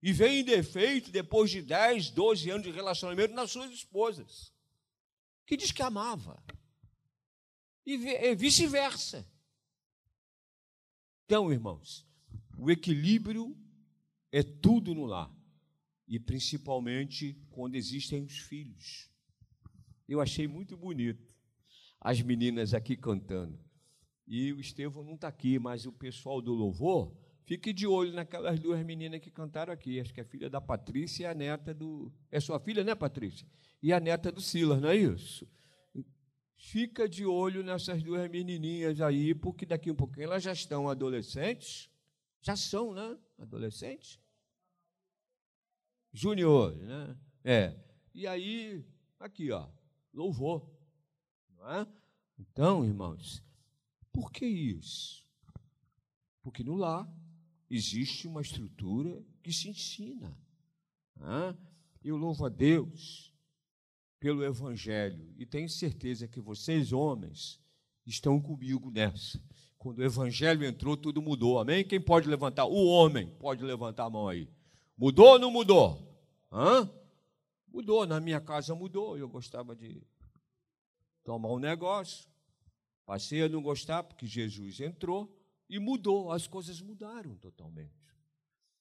E 0.00 0.12
vêm 0.12 0.40
em 0.40 0.44
defeito 0.44 1.10
depois 1.10 1.50
de 1.50 1.62
10, 1.62 2.10
12 2.10 2.50
anos 2.50 2.62
de 2.62 2.70
relacionamento 2.70 3.34
nas 3.34 3.50
suas 3.50 3.72
esposas. 3.72 4.52
que 5.44 5.56
diz 5.56 5.72
que 5.72 5.82
amava. 5.82 6.42
E 7.84 8.34
vice-versa. 8.34 9.28
Então, 11.24 11.52
irmãos, 11.52 12.06
o 12.56 12.70
equilíbrio 12.70 13.56
é 14.30 14.42
tudo 14.42 14.94
no 14.94 15.06
lar. 15.06 15.32
E 16.06 16.18
principalmente 16.18 17.36
quando 17.50 17.74
existem 17.74 18.22
os 18.22 18.38
filhos. 18.38 19.10
Eu 20.08 20.20
achei 20.20 20.46
muito 20.46 20.76
bonito 20.76 21.34
as 22.00 22.22
meninas 22.22 22.74
aqui 22.74 22.96
cantando. 22.96 23.58
E 24.26 24.52
o 24.52 24.60
Estevão 24.60 25.04
não 25.04 25.14
está 25.14 25.28
aqui, 25.28 25.58
mas 25.58 25.86
o 25.86 25.92
pessoal 25.92 26.40
do 26.40 26.52
louvor, 26.52 27.16
fique 27.44 27.72
de 27.72 27.86
olho 27.86 28.12
naquelas 28.12 28.58
duas 28.58 28.84
meninas 28.84 29.20
que 29.20 29.30
cantaram 29.30 29.72
aqui. 29.72 30.00
Acho 30.00 30.12
que 30.12 30.20
é 30.20 30.24
filha 30.24 30.50
da 30.50 30.60
Patrícia 30.60 31.24
e 31.24 31.26
a 31.26 31.34
neta 31.34 31.72
do. 31.72 32.12
É 32.30 32.40
sua 32.40 32.58
filha, 32.60 32.84
né, 32.84 32.94
Patrícia? 32.94 33.46
E 33.82 33.92
a 33.92 34.00
neta 34.00 34.32
do 34.32 34.40
Silas, 34.40 34.80
não 34.80 34.88
é 34.88 34.96
isso? 34.96 35.48
Fica 36.56 37.08
de 37.08 37.24
olho 37.24 37.62
nessas 37.62 38.02
duas 38.02 38.28
menininhas 38.30 39.00
aí, 39.00 39.34
porque 39.34 39.66
daqui 39.66 39.90
a 39.90 39.92
um 39.92 39.96
pouquinho 39.96 40.24
elas 40.24 40.42
já 40.42 40.52
estão 40.52 40.88
adolescentes. 40.88 41.90
Já 42.40 42.56
são, 42.56 42.94
né? 42.94 43.16
Adolescentes? 43.38 44.18
Juniores, 46.16 46.80
né? 46.80 47.16
É. 47.44 47.76
E 48.14 48.26
aí, 48.26 48.82
aqui, 49.20 49.50
ó, 49.52 49.68
louvor. 50.14 50.66
Não 51.58 51.70
é? 51.70 51.86
Então, 52.38 52.86
irmãos, 52.86 53.42
por 54.10 54.32
que 54.32 54.46
isso? 54.46 55.22
Porque 56.42 56.64
no 56.64 56.74
lar 56.74 57.06
existe 57.68 58.26
uma 58.26 58.40
estrutura 58.40 59.22
que 59.42 59.52
se 59.52 59.68
ensina. 59.68 60.34
Né? 61.14 61.54
Eu 62.02 62.16
louvo 62.16 62.46
a 62.46 62.48
Deus 62.48 63.30
pelo 64.18 64.42
Evangelho 64.42 65.34
e 65.36 65.44
tenho 65.44 65.68
certeza 65.68 66.26
que 66.26 66.40
vocês, 66.40 66.94
homens, 66.94 67.60
estão 68.06 68.40
comigo 68.40 68.90
nessa. 68.90 69.38
Quando 69.76 69.98
o 69.98 70.04
Evangelho 70.04 70.64
entrou, 70.64 70.96
tudo 70.96 71.20
mudou. 71.20 71.58
Amém? 71.58 71.84
Quem 71.84 72.00
pode 72.00 72.26
levantar? 72.26 72.64
O 72.64 72.86
homem 72.86 73.28
pode 73.38 73.62
levantar 73.62 74.04
a 74.04 74.10
mão 74.10 74.26
aí. 74.26 74.48
Mudou 74.96 75.32
ou 75.32 75.38
não 75.38 75.50
mudou? 75.50 76.02
Hã? 76.50 76.90
Mudou. 77.68 78.06
Na 78.06 78.20
minha 78.20 78.40
casa 78.40 78.74
mudou. 78.74 79.18
Eu 79.18 79.28
gostava 79.28 79.76
de 79.76 80.02
tomar 81.22 81.52
um 81.52 81.58
negócio. 81.58 82.28
Passei 83.04 83.42
a 83.42 83.48
não 83.48 83.62
gostar 83.62 84.02
porque 84.02 84.26
Jesus 84.26 84.80
entrou 84.80 85.32
e 85.68 85.78
mudou, 85.78 86.32
as 86.32 86.46
coisas 86.46 86.80
mudaram 86.80 87.36
totalmente. 87.36 87.94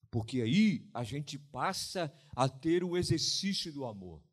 Porque 0.09 0.41
aí 0.41 0.89
a 0.93 1.03
gente 1.03 1.37
passa 1.37 2.13
a 2.35 2.47
ter 2.47 2.83
o 2.83 2.95
exercício 2.95 3.71
do 3.73 3.85
amor. 3.85 4.23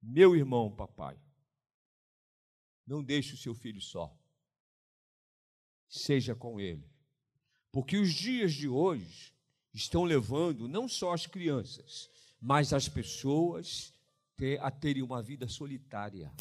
Meu 0.00 0.36
irmão, 0.36 0.70
papai, 0.70 1.18
não 2.86 3.02
deixe 3.02 3.34
o 3.34 3.38
seu 3.38 3.54
filho 3.54 3.80
só. 3.80 4.16
Seja 5.88 6.34
com 6.34 6.60
ele. 6.60 6.88
Porque 7.70 7.96
os 7.96 8.12
dias 8.12 8.52
de 8.52 8.68
hoje 8.68 9.34
estão 9.72 10.04
levando 10.04 10.68
não 10.68 10.88
só 10.88 11.12
as 11.12 11.26
crianças, 11.26 12.10
mas 12.40 12.72
as 12.72 12.88
pessoas 12.88 13.92
a 14.60 14.70
terem 14.70 15.02
uma 15.02 15.22
vida 15.22 15.46
solitária. 15.46 16.32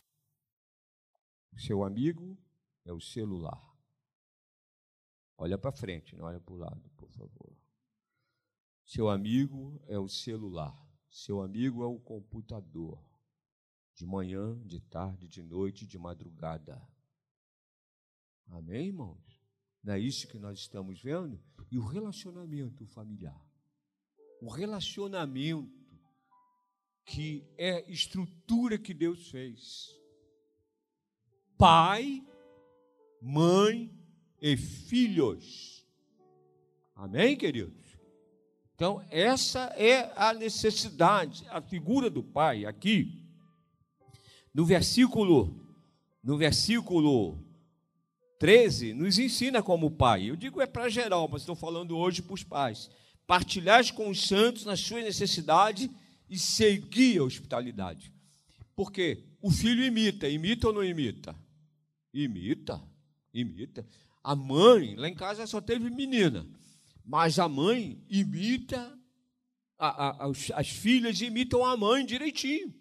Seu 1.55 1.83
amigo 1.83 2.35
é 2.83 2.91
o 2.91 2.99
celular. 2.99 3.61
Olha 5.37 5.57
para 5.57 5.71
frente, 5.71 6.15
não 6.15 6.25
olha 6.25 6.39
para 6.39 6.53
o 6.53 6.57
lado, 6.57 6.89
por 6.97 7.09
favor. 7.11 7.55
Seu 8.85 9.09
amigo 9.09 9.79
é 9.87 9.97
o 9.99 10.07
celular. 10.07 10.75
Seu 11.09 11.41
amigo 11.41 11.83
é 11.83 11.85
o 11.87 11.99
computador. 11.99 12.99
De 13.93 14.05
manhã, 14.05 14.59
de 14.65 14.79
tarde, 14.79 15.27
de 15.27 15.43
noite, 15.43 15.85
de 15.85 15.97
madrugada. 15.97 16.81
Amém, 18.47 18.87
irmãos? 18.87 19.30
Não 19.83 19.93
é 19.93 19.99
isso 19.99 20.27
que 20.27 20.37
nós 20.37 20.59
estamos 20.59 21.01
vendo? 21.01 21.39
E 21.71 21.77
o 21.77 21.85
relacionamento 21.85 22.85
familiar. 22.85 23.39
O 24.41 24.49
relacionamento 24.49 25.71
que 27.05 27.43
é 27.57 27.89
estrutura 27.91 28.77
que 28.77 28.93
Deus 28.93 29.29
fez. 29.29 29.89
Pai 31.57 32.23
mãe 33.21 33.91
e 34.41 34.57
filhos. 34.57 35.85
Amém, 36.95 37.37
queridos? 37.37 37.79
Então, 38.73 39.05
essa 39.11 39.65
é 39.77 40.11
a 40.15 40.33
necessidade, 40.33 41.45
a 41.49 41.61
figura 41.61 42.09
do 42.09 42.23
pai 42.23 42.65
aqui. 42.65 43.23
No 44.53 44.65
versículo 44.65 45.61
no 46.23 46.37
versículo 46.37 47.43
13 48.41 48.95
nos 48.95 49.19
ensina 49.19 49.61
como 49.61 49.91
pai. 49.91 50.31
Eu 50.31 50.35
digo 50.35 50.59
é 50.59 50.65
para 50.65 50.89
geral, 50.89 51.29
mas 51.31 51.43
estou 51.43 51.55
falando 51.55 51.95
hoje 51.95 52.23
para 52.23 52.33
os 52.33 52.43
pais. 52.43 52.89
Partilhar 53.27 53.93
com 53.93 54.09
os 54.09 54.27
santos 54.27 54.65
nas 54.65 54.79
suas 54.79 55.03
necessidades 55.03 55.87
e 56.27 56.39
seguir 56.39 57.19
a 57.19 57.23
hospitalidade. 57.23 58.11
Porque 58.75 59.23
o 59.39 59.51
filho 59.51 59.83
imita, 59.83 60.27
imita 60.27 60.67
ou 60.67 60.73
não 60.73 60.83
imita? 60.83 61.35
Imita 62.11 62.81
imita. 63.33 63.87
A 64.23 64.35
mãe, 64.35 64.95
lá 64.95 65.07
em 65.07 65.15
casa 65.15 65.47
só 65.47 65.59
teve 65.61 65.89
menina, 65.89 66.45
mas 67.03 67.39
a 67.39 67.47
mãe 67.47 68.03
imita, 68.09 68.97
a, 69.77 69.87
a, 69.87 70.25
as, 70.27 70.51
as 70.53 70.69
filhas 70.69 71.21
imitam 71.21 71.65
a 71.65 71.75
mãe 71.75 72.05
direitinho. 72.05 72.73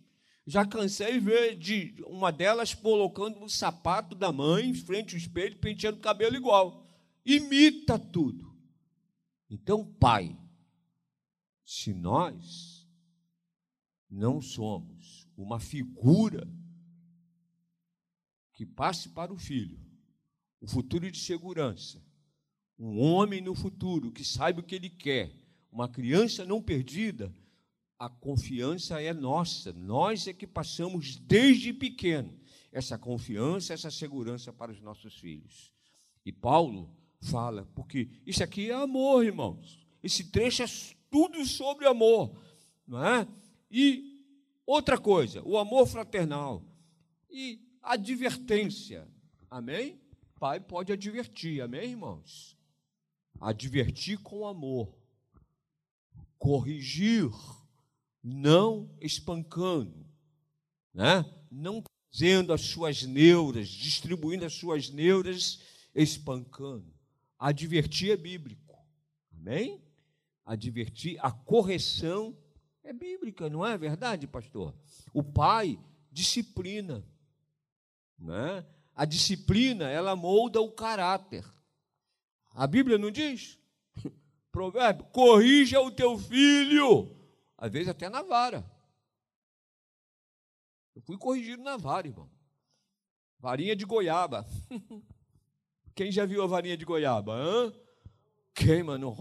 Já 0.50 0.66
cansei 0.66 1.12
de 1.12 1.20
ver 1.20 1.56
de 1.56 1.94
uma 2.08 2.32
delas 2.32 2.74
colocando 2.74 3.40
o 3.40 3.48
sapato 3.48 4.16
da 4.16 4.32
mãe 4.32 4.70
em 4.70 4.74
frente 4.74 5.14
ao 5.14 5.20
espelho, 5.20 5.56
penteando 5.58 5.98
o 5.98 6.02
cabelo 6.02 6.34
igual. 6.34 6.84
Imita 7.24 7.96
tudo. 7.96 8.52
Então, 9.48 9.84
pai, 9.84 10.36
se 11.64 11.94
nós 11.94 12.84
não 14.10 14.42
somos 14.42 15.28
uma 15.36 15.60
figura 15.60 16.52
que 18.52 18.66
passe 18.66 19.10
para 19.10 19.32
o 19.32 19.38
filho, 19.38 19.78
o 20.60 20.66
futuro 20.66 21.08
de 21.12 21.20
segurança, 21.20 22.04
um 22.76 22.98
homem 22.98 23.40
no 23.40 23.54
futuro 23.54 24.10
que 24.10 24.24
saiba 24.24 24.58
o 24.58 24.64
que 24.64 24.74
ele 24.74 24.90
quer, 24.90 25.32
uma 25.70 25.88
criança 25.88 26.44
não 26.44 26.60
perdida, 26.60 27.32
a 28.00 28.08
confiança 28.08 29.00
é 29.02 29.12
nossa. 29.12 29.74
Nós 29.74 30.26
é 30.26 30.32
que 30.32 30.46
passamos 30.46 31.16
desde 31.16 31.70
pequeno 31.74 32.40
essa 32.72 32.96
confiança, 32.96 33.74
essa 33.74 33.90
segurança 33.90 34.50
para 34.50 34.72
os 34.72 34.80
nossos 34.80 35.14
filhos. 35.16 35.70
E 36.24 36.32
Paulo 36.32 36.90
fala, 37.20 37.68
porque 37.74 38.08
isso 38.24 38.42
aqui 38.42 38.70
é 38.70 38.74
amor, 38.74 39.24
irmãos. 39.24 39.86
Esse 40.02 40.24
trecho 40.24 40.62
é 40.62 40.66
tudo 41.10 41.44
sobre 41.44 41.86
amor, 41.86 42.34
não 42.86 43.04
é? 43.04 43.28
E 43.70 44.24
outra 44.64 44.96
coisa, 44.96 45.42
o 45.42 45.58
amor 45.58 45.86
fraternal 45.86 46.64
e 47.30 47.60
advertência. 47.82 49.06
Amém? 49.50 50.00
pai 50.38 50.58
pode 50.58 50.90
advertir, 50.90 51.60
amém, 51.60 51.90
irmãos? 51.90 52.56
Advertir 53.38 54.18
com 54.22 54.46
amor, 54.46 54.96
corrigir, 56.38 57.30
não 58.22 58.90
espancando, 59.00 60.06
né? 60.92 61.24
não 61.50 61.82
trazendo 62.10 62.52
as 62.52 62.62
suas 62.62 63.02
neuras, 63.02 63.68
distribuindo 63.68 64.44
as 64.44 64.54
suas 64.54 64.90
neuras, 64.90 65.60
espancando. 65.94 66.92
Advertir 67.38 68.10
é 68.10 68.16
bíblico, 68.16 68.78
amém? 69.32 69.82
Advertir, 70.44 71.18
a 71.20 71.30
correção 71.30 72.36
é 72.82 72.92
bíblica, 72.92 73.48
não 73.48 73.64
é 73.64 73.78
verdade, 73.78 74.26
pastor? 74.26 74.74
O 75.14 75.22
pai 75.22 75.78
disciplina, 76.10 77.04
né? 78.18 78.66
A 78.94 79.04
disciplina, 79.04 79.88
ela 79.88 80.14
molda 80.14 80.60
o 80.60 80.70
caráter. 80.70 81.44
A 82.50 82.66
Bíblia 82.66 82.98
não 82.98 83.10
diz? 83.10 83.58
Provérbio, 84.52 85.06
corrija 85.06 85.80
o 85.80 85.90
teu 85.90 86.18
filho. 86.18 87.19
Às 87.60 87.70
vezes 87.70 87.88
até 87.88 88.08
na 88.08 88.22
vara. 88.22 88.64
Eu 90.94 91.02
fui 91.02 91.18
corrigido 91.18 91.62
na 91.62 91.76
vara, 91.76 92.08
irmão. 92.08 92.30
Varinha 93.38 93.76
de 93.76 93.84
goiaba. 93.84 94.46
Quem 95.94 96.10
já 96.10 96.24
viu 96.24 96.42
a 96.42 96.46
varinha 96.46 96.76
de 96.76 96.86
goiaba? 96.86 97.34
Hã? 97.34 97.72
Queima, 98.54 98.96
não? 98.96 99.14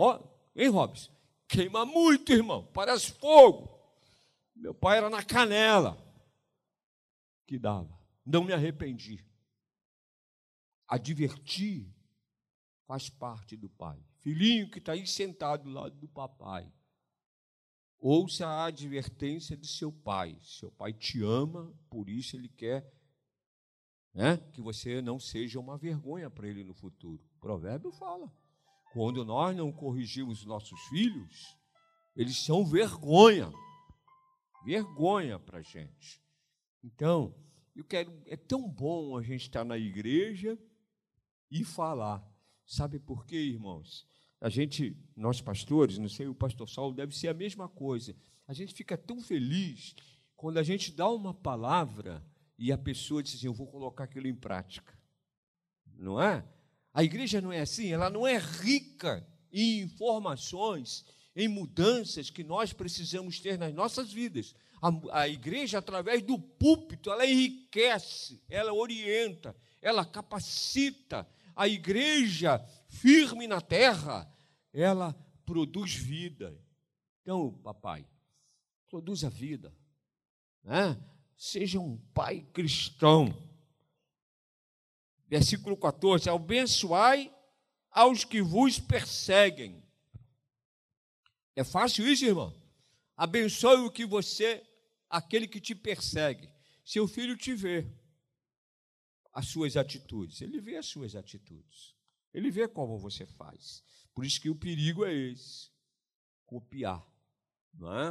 Hein, 0.56 0.70
Robson? 0.70 1.12
Queima 1.50 1.86
muito, 1.86 2.32
irmão. 2.32 2.66
Parece 2.74 3.12
fogo. 3.12 3.78
Meu 4.56 4.74
pai 4.74 4.98
era 4.98 5.10
na 5.10 5.22
canela 5.22 5.98
que 7.46 7.60
dava. 7.60 8.00
Não 8.26 8.44
me 8.44 8.54
arrependi. 8.54 9.26
Advertir 10.88 11.94
faz 12.86 13.10
parte 13.10 13.58
do 13.58 13.70
pai. 13.70 14.00
Filhinho 14.20 14.70
que 14.70 14.80
está 14.80 14.94
aí 14.94 15.06
sentado 15.06 15.64
do 15.64 15.70
lado 15.72 15.96
do 15.96 16.08
papai. 16.08 16.72
Ouça 18.00 18.48
a 18.48 18.66
advertência 18.66 19.58
de 19.58 19.68
seu 19.68 19.92
pai. 19.92 20.38
Seu 20.42 20.72
pai 20.72 20.94
te 20.94 21.22
ama, 21.22 21.74
por 21.90 22.10
isso 22.10 22.36
ele 22.36 22.50
quer 22.50 22.90
né? 24.14 24.38
que 24.52 24.62
você 24.62 25.02
não 25.02 25.20
seja 25.20 25.60
uma 25.60 25.78
vergonha 25.78 26.30
para 26.30 26.48
ele 26.48 26.64
no 26.64 26.74
futuro. 26.74 27.22
O 27.38 27.40
provérbio 27.40 27.92
fala. 27.92 28.32
Quando 28.92 29.24
nós 29.24 29.56
não 29.56 29.72
corrigimos 29.72 30.46
nossos 30.46 30.80
filhos, 30.90 31.58
eles 32.16 32.38
são 32.38 32.66
vergonha. 32.66 33.52
Vergonha 34.66 35.40
para 35.40 35.60
a 35.60 35.62
gente. 35.62 36.22
Então, 36.84 37.34
eu 37.76 37.84
quero. 37.86 38.12
É 38.26 38.36
tão 38.36 38.68
bom 38.68 39.16
a 39.16 39.22
gente 39.22 39.44
estar 39.44 39.64
na 39.64 39.78
igreja 39.78 40.58
e 41.52 41.64
falar. 41.64 42.28
Sabe 42.66 43.00
por 43.00 43.26
quê, 43.26 43.38
irmãos? 43.38 44.08
A 44.42 44.50
gente, 44.50 44.96
nós 45.16 45.42
pastores, 45.42 45.98
não 45.98 46.08
sei, 46.08 46.28
o 46.28 46.36
pastor 46.36 46.70
Saulo 46.70 46.94
deve 46.94 47.16
ser 47.16 47.28
a 47.28 47.34
mesma 47.34 47.68
coisa. 47.68 48.16
A 48.48 48.54
gente 48.54 48.74
fica 48.74 48.98
tão 48.98 49.22
feliz 49.22 49.96
quando 50.36 50.58
a 50.58 50.64
gente 50.64 50.92
dá 50.92 51.10
uma 51.10 51.34
palavra 51.34 52.26
e 52.58 52.72
a 52.72 52.78
pessoa 52.78 53.22
diz 53.22 53.36
assim: 53.36 53.48
Eu 53.48 53.54
vou 53.54 53.68
colocar 53.68 54.06
aquilo 54.06 54.28
em 54.28 54.36
prática. 54.36 54.98
Não 55.98 56.22
é? 56.22 56.46
A 56.94 57.04
igreja 57.04 57.42
não 57.42 57.52
é 57.52 57.60
assim, 57.60 57.92
ela 57.92 58.10
não 58.10 58.26
é 58.26 58.38
rica 58.38 59.28
em 59.52 59.82
informações, 59.82 61.06
em 61.36 61.48
mudanças 61.48 62.30
que 62.30 62.44
nós 62.44 62.74
precisamos 62.74 63.40
ter 63.40 63.58
nas 63.58 63.74
nossas 63.74 64.12
vidas. 64.12 64.56
A, 64.82 65.22
a 65.22 65.28
igreja, 65.28 65.78
através 65.78 66.22
do 66.22 66.40
púlpito, 66.40 67.12
ela 67.12 67.26
enriquece, 67.26 68.42
ela 68.50 68.74
orienta, 68.74 69.56
ela 69.82 70.06
capacita. 70.06 71.28
A 71.60 71.68
igreja, 71.68 72.66
firme 72.88 73.46
na 73.46 73.60
terra, 73.60 74.34
ela 74.72 75.14
produz 75.46 75.94
vida. 75.94 76.58
Então, 77.22 77.52
papai, 77.62 78.08
produza 78.88 79.30
vida. 79.30 79.76
Né? 80.64 80.98
Seja 81.36 81.78
um 81.78 81.98
pai 82.14 82.48
cristão. 82.54 83.36
Versículo 85.28 85.76
14: 85.76 86.30
Abençoai 86.30 87.30
aos 87.92 88.24
que 88.24 88.42
vos 88.42 88.80
perseguem. 88.80 89.84
É 91.58 91.66
fácil 91.66 92.08
isso, 92.08 92.24
irmão? 92.24 92.56
Abençoe 93.18 93.82
o 93.82 93.92
que 93.92 94.06
você, 94.06 94.66
aquele 95.10 95.46
que 95.46 95.60
te 95.60 95.76
persegue. 95.76 96.50
Seu 96.86 97.06
filho 97.06 97.36
te 97.36 97.54
vê 97.54 97.86
as 99.34 99.48
suas 99.48 99.78
atitudes, 99.78 100.42
ele 100.42 100.60
vê 100.60 100.78
as 100.78 100.86
suas 100.86 101.16
atitudes, 101.16 101.96
ele 102.34 102.52
vê 102.52 102.68
como 102.68 102.98
você 102.98 103.26
faz. 103.26 103.84
Por 104.14 104.26
isso 104.26 104.42
que 104.42 104.50
o 104.50 104.56
perigo 104.56 105.06
é 105.06 105.14
esse: 105.14 105.70
copiar. 106.46 107.06
Não 107.74 107.98
é? 107.98 108.10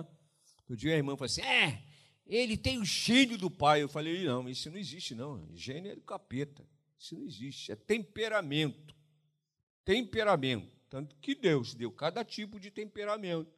Outro 0.60 0.76
dia 0.76 0.94
a 0.94 0.96
irmã 0.96 1.16
falou 1.16 1.26
assim: 1.26 1.42
é, 1.42 1.84
ele 2.26 2.56
tem 2.56 2.78
o 2.78 2.84
gênio 2.84 3.36
do 3.36 3.50
pai. 3.50 3.82
Eu 3.82 3.88
falei: 3.88 4.24
não, 4.24 4.48
isso 4.48 4.70
não 4.70 4.78
existe, 4.78 5.14
não. 5.14 5.46
Gênio 5.54 5.92
é 5.92 5.94
do 5.94 6.02
capeta. 6.02 6.66
Isso 6.98 7.14
não 7.14 7.24
existe. 7.24 7.72
É 7.72 7.76
temperamento. 7.76 8.94
Temperamento. 9.84 10.76
Tanto 10.88 11.14
que 11.16 11.34
Deus 11.34 11.74
deu 11.74 11.92
cada 11.92 12.24
tipo 12.24 12.58
de 12.58 12.70
temperamento. 12.70 13.52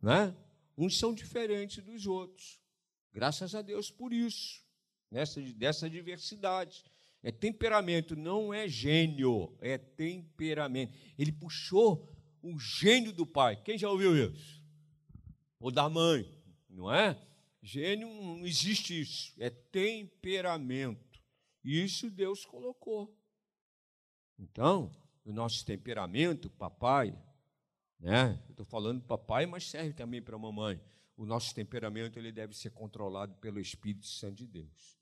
Né? 0.00 0.34
Uns 0.76 0.98
são 0.98 1.14
diferentes 1.14 1.82
dos 1.84 2.06
outros. 2.06 2.60
Graças 3.12 3.54
a 3.54 3.62
Deus 3.62 3.90
por 3.90 4.12
isso. 4.12 4.63
Nessa, 5.14 5.40
dessa 5.40 5.88
diversidade. 5.88 6.84
É 7.22 7.30
temperamento, 7.30 8.16
não 8.16 8.52
é 8.52 8.66
gênio, 8.66 9.56
é 9.60 9.78
temperamento. 9.78 10.92
Ele 11.16 11.30
puxou 11.30 12.12
o 12.42 12.58
gênio 12.58 13.12
do 13.12 13.24
pai. 13.24 13.62
Quem 13.62 13.78
já 13.78 13.88
ouviu 13.88 14.16
isso? 14.16 14.60
Ou 15.60 15.70
da 15.70 15.88
mãe, 15.88 16.28
não 16.68 16.92
é? 16.92 17.16
Gênio 17.62 18.08
não 18.08 18.44
existe 18.44 19.00
isso, 19.00 19.32
é 19.38 19.48
temperamento. 19.48 21.22
Isso 21.62 22.10
Deus 22.10 22.44
colocou. 22.44 23.16
Então, 24.36 24.90
o 25.24 25.32
nosso 25.32 25.64
temperamento, 25.64 26.50
papai, 26.50 27.16
né? 28.00 28.42
Estou 28.50 28.66
falando 28.66 29.00
papai, 29.00 29.46
mas 29.46 29.70
serve 29.70 29.94
também 29.94 30.20
para 30.20 30.36
mamãe. 30.36 30.78
O 31.16 31.24
nosso 31.24 31.54
temperamento 31.54 32.18
ele 32.18 32.32
deve 32.32 32.54
ser 32.54 32.70
controlado 32.70 33.34
pelo 33.36 33.60
Espírito 33.60 34.06
Santo 34.06 34.34
de 34.34 34.46
Deus, 34.46 34.98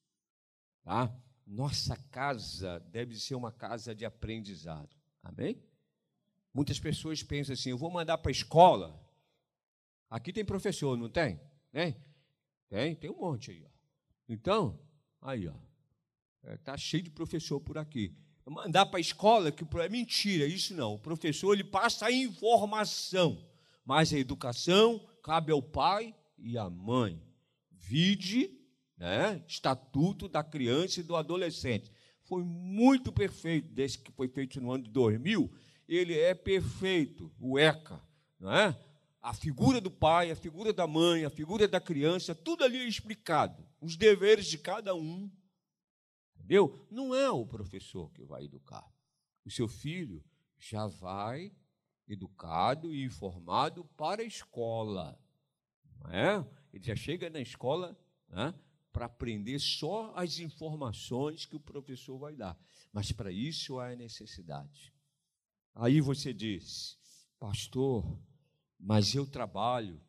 tá? 0.82 1.14
Nossa 1.46 1.96
casa 2.10 2.80
deve 2.90 3.18
ser 3.18 3.34
uma 3.34 3.52
casa 3.52 3.94
de 3.94 4.04
aprendizado. 4.04 4.96
Amém? 5.22 5.62
Muitas 6.54 6.78
pessoas 6.78 7.22
pensam 7.22 7.54
assim: 7.54 7.70
eu 7.70 7.78
vou 7.78 7.90
mandar 7.90 8.18
para 8.18 8.30
a 8.30 8.32
escola. 8.32 9.00
Aqui 10.08 10.32
tem 10.32 10.44
professor, 10.44 10.96
não 10.96 11.08
tem? 11.08 11.40
Tem? 11.70 11.96
Tem, 12.68 12.94
tem 12.94 13.10
um 13.10 13.18
monte 13.18 13.50
aí. 13.50 13.64
Ó. 13.64 13.68
Então, 14.28 14.78
aí, 15.20 15.48
ó. 15.48 15.54
Está 16.54 16.74
é, 16.74 16.78
cheio 16.78 17.02
de 17.02 17.10
professor 17.10 17.60
por 17.60 17.78
aqui. 17.78 18.14
Mandar 18.44 18.86
para 18.86 18.98
a 18.98 19.00
escola, 19.00 19.52
que 19.52 19.64
é 19.78 19.88
mentira, 19.88 20.46
isso 20.46 20.74
não. 20.74 20.94
O 20.94 20.98
professor 20.98 21.54
ele 21.54 21.64
passa 21.64 22.06
a 22.06 22.12
informação, 22.12 23.46
mas 23.84 24.12
a 24.12 24.18
educação 24.18 25.06
cabe 25.22 25.52
ao 25.52 25.62
pai 25.62 26.14
e 26.36 26.58
à 26.58 26.68
mãe. 26.68 27.22
Vide, 27.70 28.50
né, 29.02 29.42
estatuto 29.48 30.28
da 30.28 30.44
criança 30.44 31.00
e 31.00 31.02
do 31.02 31.16
adolescente. 31.16 31.90
Foi 32.22 32.44
muito 32.44 33.10
perfeito, 33.10 33.68
desde 33.74 33.98
que 33.98 34.12
foi 34.12 34.28
feito 34.28 34.60
no 34.60 34.70
ano 34.70 34.84
de 34.84 34.90
2000, 34.90 35.52
ele 35.88 36.16
é 36.16 36.32
perfeito, 36.34 37.28
o 37.40 37.58
ECA, 37.58 38.00
não 38.38 38.52
é? 38.52 38.78
a 39.20 39.34
figura 39.34 39.80
do 39.80 39.90
pai, 39.90 40.30
a 40.30 40.36
figura 40.36 40.72
da 40.72 40.86
mãe, 40.86 41.24
a 41.24 41.30
figura 41.30 41.66
da 41.66 41.80
criança, 41.80 42.32
tudo 42.32 42.62
ali 42.62 42.78
é 42.78 42.86
explicado. 42.86 43.66
Os 43.80 43.96
deveres 43.96 44.46
de 44.46 44.56
cada 44.56 44.94
um. 44.94 45.28
Entendeu? 46.36 46.86
Não 46.88 47.12
é 47.12 47.28
o 47.28 47.44
professor 47.44 48.08
que 48.12 48.24
vai 48.24 48.44
educar. 48.44 48.88
O 49.44 49.50
seu 49.50 49.66
filho 49.66 50.24
já 50.58 50.86
vai 50.86 51.52
educado 52.08 52.94
e 52.94 53.04
informado 53.04 53.84
para 53.96 54.22
a 54.22 54.24
escola. 54.24 55.18
Não 55.98 56.10
é? 56.10 56.46
Ele 56.72 56.84
já 56.84 56.94
chega 56.94 57.28
na 57.28 57.40
escola 57.40 57.96
né, 58.28 58.54
para 58.92 59.06
aprender 59.06 59.58
só 59.58 60.12
as 60.14 60.38
informações 60.38 61.46
que 61.46 61.56
o 61.56 61.60
professor 61.60 62.18
vai 62.18 62.36
dar. 62.36 62.58
Mas 62.92 63.10
para 63.10 63.32
isso 63.32 63.78
há 63.80 63.96
necessidade. 63.96 64.92
Aí 65.74 66.00
você 66.00 66.34
diz, 66.34 66.98
pastor, 67.38 68.20
mas 68.78 69.14
eu 69.14 69.26
trabalho, 69.26 70.00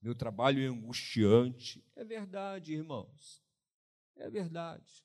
meu 0.00 0.14
trabalho 0.14 0.62
é 0.62 0.66
angustiante. 0.66 1.84
É 1.94 2.02
verdade, 2.02 2.72
irmãos, 2.72 3.42
é 4.16 4.30
verdade. 4.30 5.04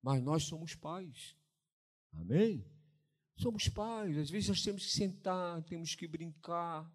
Mas 0.00 0.22
nós 0.22 0.44
somos 0.44 0.74
pais, 0.74 1.36
amém? 2.12 2.64
Somos 3.36 3.68
pais, 3.68 4.16
às 4.18 4.30
vezes 4.30 4.48
nós 4.48 4.62
temos 4.62 4.84
que 4.84 4.92
sentar, 4.92 5.62
temos 5.64 5.94
que 5.96 6.06
brincar. 6.06 6.88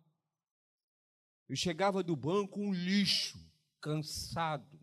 Eu 1.50 1.56
chegava 1.56 2.02
do 2.02 2.16
banco 2.16 2.62
um 2.62 2.74
lixo, 2.74 3.38
cansado. 3.82 4.77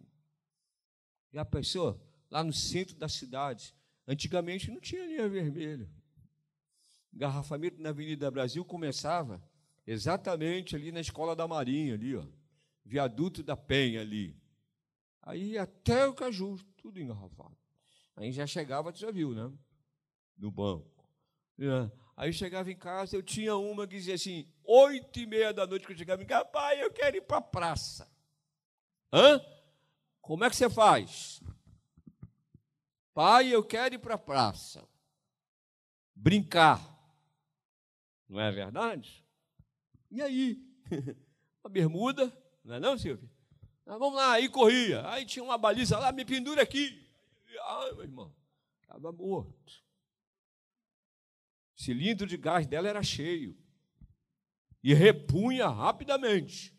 A 1.35 1.45
pessoa, 1.45 2.01
lá 2.31 2.45
no 2.45 2.53
centro 2.53 2.97
da 2.97 3.09
cidade, 3.09 3.75
antigamente 4.07 4.71
não 4.71 4.81
tinha 4.81 5.07
linha 5.07 5.29
vermelha. 5.29 5.89
Garrafamento 7.13 7.81
na 7.81 7.91
Avenida 7.91 8.31
Brasil 8.31 8.65
começava 8.65 9.43
exatamente 9.87 10.75
ali 10.75 10.91
na 10.91 11.01
escola 11.01 11.37
da 11.37 11.47
Marinha, 11.47 11.95
ali, 11.95 12.17
ó, 12.17 12.25
viaduto 12.85 13.43
da 13.43 13.57
Penha 13.57 14.01
ali. 14.01 14.37
Aí 15.23 15.57
até 15.57 16.07
o 16.07 16.15
Caju, 16.15 16.57
tudo 16.77 17.01
engarrafado. 17.01 17.57
Aí 18.17 18.31
já 18.31 18.47
chegava, 18.47 18.93
tu 18.93 18.99
já 18.99 19.11
viu, 19.11 19.35
né? 19.35 19.51
No 20.37 20.51
banco. 20.51 21.09
É. 21.59 21.91
Aí 22.17 22.33
chegava 22.33 22.71
em 22.71 22.77
casa, 22.77 23.17
eu 23.17 23.23
tinha 23.23 23.57
uma 23.57 23.87
que 23.87 23.97
dizia 23.97 24.15
assim, 24.15 24.47
oito 24.63 25.19
e 25.19 25.27
meia 25.27 25.53
da 25.53 25.67
noite 25.67 25.87
que 25.87 25.93
eu 25.93 25.97
chegava 25.97 26.23
em 26.23 26.27
casa, 26.27 26.45
pai, 26.45 26.83
eu 26.83 26.93
quero 26.93 27.17
ir 27.17 27.23
para 27.23 27.39
a 27.39 27.43
praça. 27.43 28.09
Hã? 29.13 29.41
Como 30.25 30.43
é 30.43 30.49
que 30.49 30.57
você 30.57 30.71
faz? 30.71 31.43
Pai, 33.13 33.49
eu 33.49 33.63
quero 33.63 33.95
ir 33.95 33.99
para 33.99 34.15
a 34.15 34.19
praça. 34.19 34.83
Brincar. 36.15 36.81
Não 38.27 38.41
é 38.41 38.51
verdade? 38.51 39.23
E 40.11 40.23
aí? 40.23 40.59
A 41.63 41.69
bermuda, 41.69 42.33
não 42.63 42.75
é 42.75 42.81
não, 42.81 42.99
Silvio? 42.99 43.31
Ah, 43.87 43.99
vamos 43.99 44.17
lá, 44.17 44.33
aí 44.33 44.49
corria. 44.49 45.07
Aí 45.11 45.27
tinha 45.27 45.43
uma 45.43 45.59
baliza 45.59 45.99
lá, 45.99 46.11
me 46.11 46.25
pendura 46.25 46.63
aqui. 46.63 47.07
Ai, 47.63 47.93
meu 47.93 48.03
irmão, 48.03 48.35
estava 48.81 49.13
morto. 49.13 49.85
O 51.77 51.83
cilindro 51.83 52.27
de 52.27 52.37
gás 52.39 52.67
dela 52.67 52.89
era 52.89 53.03
cheio. 53.03 53.57
E 54.83 54.95
repunha 54.95 55.69
rapidamente. 55.69 56.75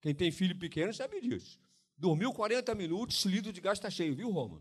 Quem 0.00 0.14
tem 0.14 0.30
filho 0.30 0.58
pequeno 0.58 0.92
sabe 0.92 1.20
disso. 1.20 1.61
Dormiu 2.02 2.32
40 2.32 2.74
minutos, 2.74 3.20
cilindro 3.20 3.52
de 3.52 3.60
gás 3.60 3.78
está 3.78 3.88
cheio, 3.88 4.12
viu, 4.12 4.28
Roma? 4.28 4.60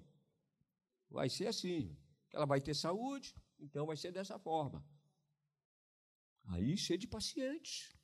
Vai 1.10 1.28
ser 1.28 1.48
assim. 1.48 1.98
Ela 2.32 2.46
vai 2.46 2.62
ter 2.62 2.76
saúde, 2.76 3.36
então 3.60 3.88
vai 3.88 3.98
ser 3.98 4.12
dessa 4.12 4.38
forma. 4.38 4.86
Aí 6.44 6.78
cheio 6.78 7.00
de 7.00 7.08
pacientes. 7.08 7.98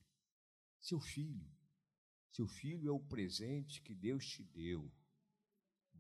Seu 0.80 1.00
filho. 1.00 1.48
Seu 2.32 2.48
filho 2.48 2.90
é 2.90 2.92
o 2.92 3.00
presente 3.00 3.80
que 3.84 3.94
Deus 3.94 4.26
te 4.26 4.42
deu. 4.42 4.92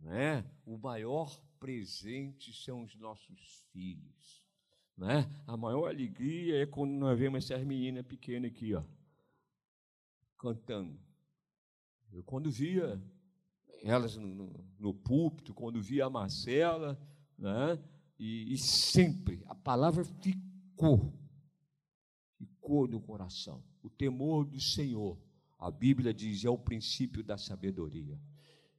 né? 0.01 0.43
O 0.65 0.75
maior 0.75 1.39
presente 1.59 2.51
são 2.51 2.81
os 2.81 2.95
nossos 2.95 3.67
filhos. 3.71 4.47
Né? 4.97 5.29
A 5.45 5.55
maior 5.55 5.89
alegria 5.89 6.63
é 6.63 6.65
quando 6.65 6.93
nós 6.93 7.19
vemos 7.19 7.43
essas 7.43 7.63
meninas 7.63 8.03
pequenas 8.03 8.49
aqui, 8.49 8.73
ó, 8.73 8.83
cantando. 10.39 10.99
Eu, 12.11 12.23
quando 12.23 12.49
via 12.49 12.99
elas 13.83 14.15
no, 14.15 14.27
no, 14.27 14.65
no 14.79 14.93
púlpito, 14.93 15.53
quando 15.53 15.81
via 15.81 16.05
a 16.05 16.09
Marcela, 16.09 16.99
né? 17.37 17.79
e, 18.19 18.53
e 18.53 18.57
sempre 18.57 19.43
a 19.47 19.55
palavra 19.55 20.03
ficou, 20.03 21.13
ficou 22.37 22.87
no 22.87 22.99
coração. 22.99 23.63
O 23.81 23.89
temor 23.89 24.45
do 24.45 24.59
Senhor, 24.59 25.17
a 25.57 25.69
Bíblia 25.69 26.13
diz, 26.13 26.43
é 26.43 26.49
o 26.49 26.57
princípio 26.57 27.23
da 27.23 27.37
sabedoria. 27.37 28.19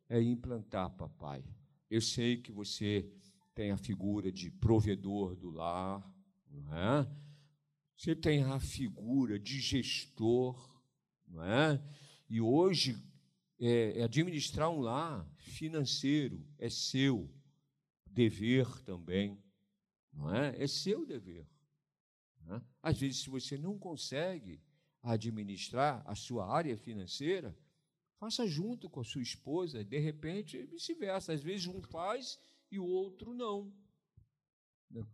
É 0.09 0.21
implantar, 0.21 0.91
papai. 0.91 1.45
Eu 1.91 2.01
sei 2.01 2.39
que 2.39 2.51
você 2.51 3.11
tem 3.55 3.71
a 3.71 3.77
figura 3.77 4.31
de 4.31 4.51
provedor 4.51 5.37
do 5.37 5.51
lar, 5.51 6.03
não 6.51 6.75
é? 6.75 7.09
Você 7.97 8.15
tem 8.15 8.45
a 8.45 8.61
figura 8.61 9.39
de 9.39 9.61
gestor, 9.61 10.57
não 11.27 11.43
é? 11.43 11.83
E 12.29 12.41
hoje 12.41 12.97
é, 13.61 14.01
é 14.01 14.03
administrar 14.03 14.71
um 14.71 14.81
lar 14.81 15.29
financeiro 15.37 16.47
é 16.59 16.69
seu 16.69 17.29
dever 18.07 18.67
também, 18.83 19.39
não 20.13 20.35
é? 20.35 20.55
É 20.63 20.67
seu 20.67 21.05
dever. 21.05 21.47
É? 22.51 22.61
Às 22.83 22.99
vezes, 22.99 23.23
se 23.23 23.31
você 23.31 23.57
não 23.57 23.79
consegue 23.79 24.61
administrar 25.03 26.03
a 26.07 26.15
sua 26.15 26.47
área 26.51 26.77
financeira, 26.77 27.57
faça 28.19 28.47
junto 28.47 28.89
com 28.89 29.01
a 29.01 29.05
sua 29.05 29.23
esposa, 29.23 29.85
de 29.85 29.99
repente, 29.99 30.63
vice-versa. 30.65 31.33
Às 31.33 31.43
vezes 31.43 31.67
um 31.67 31.83
faz 31.83 32.39
e 32.71 32.79
o 32.79 32.85
outro 32.85 33.33
não. 33.35 33.73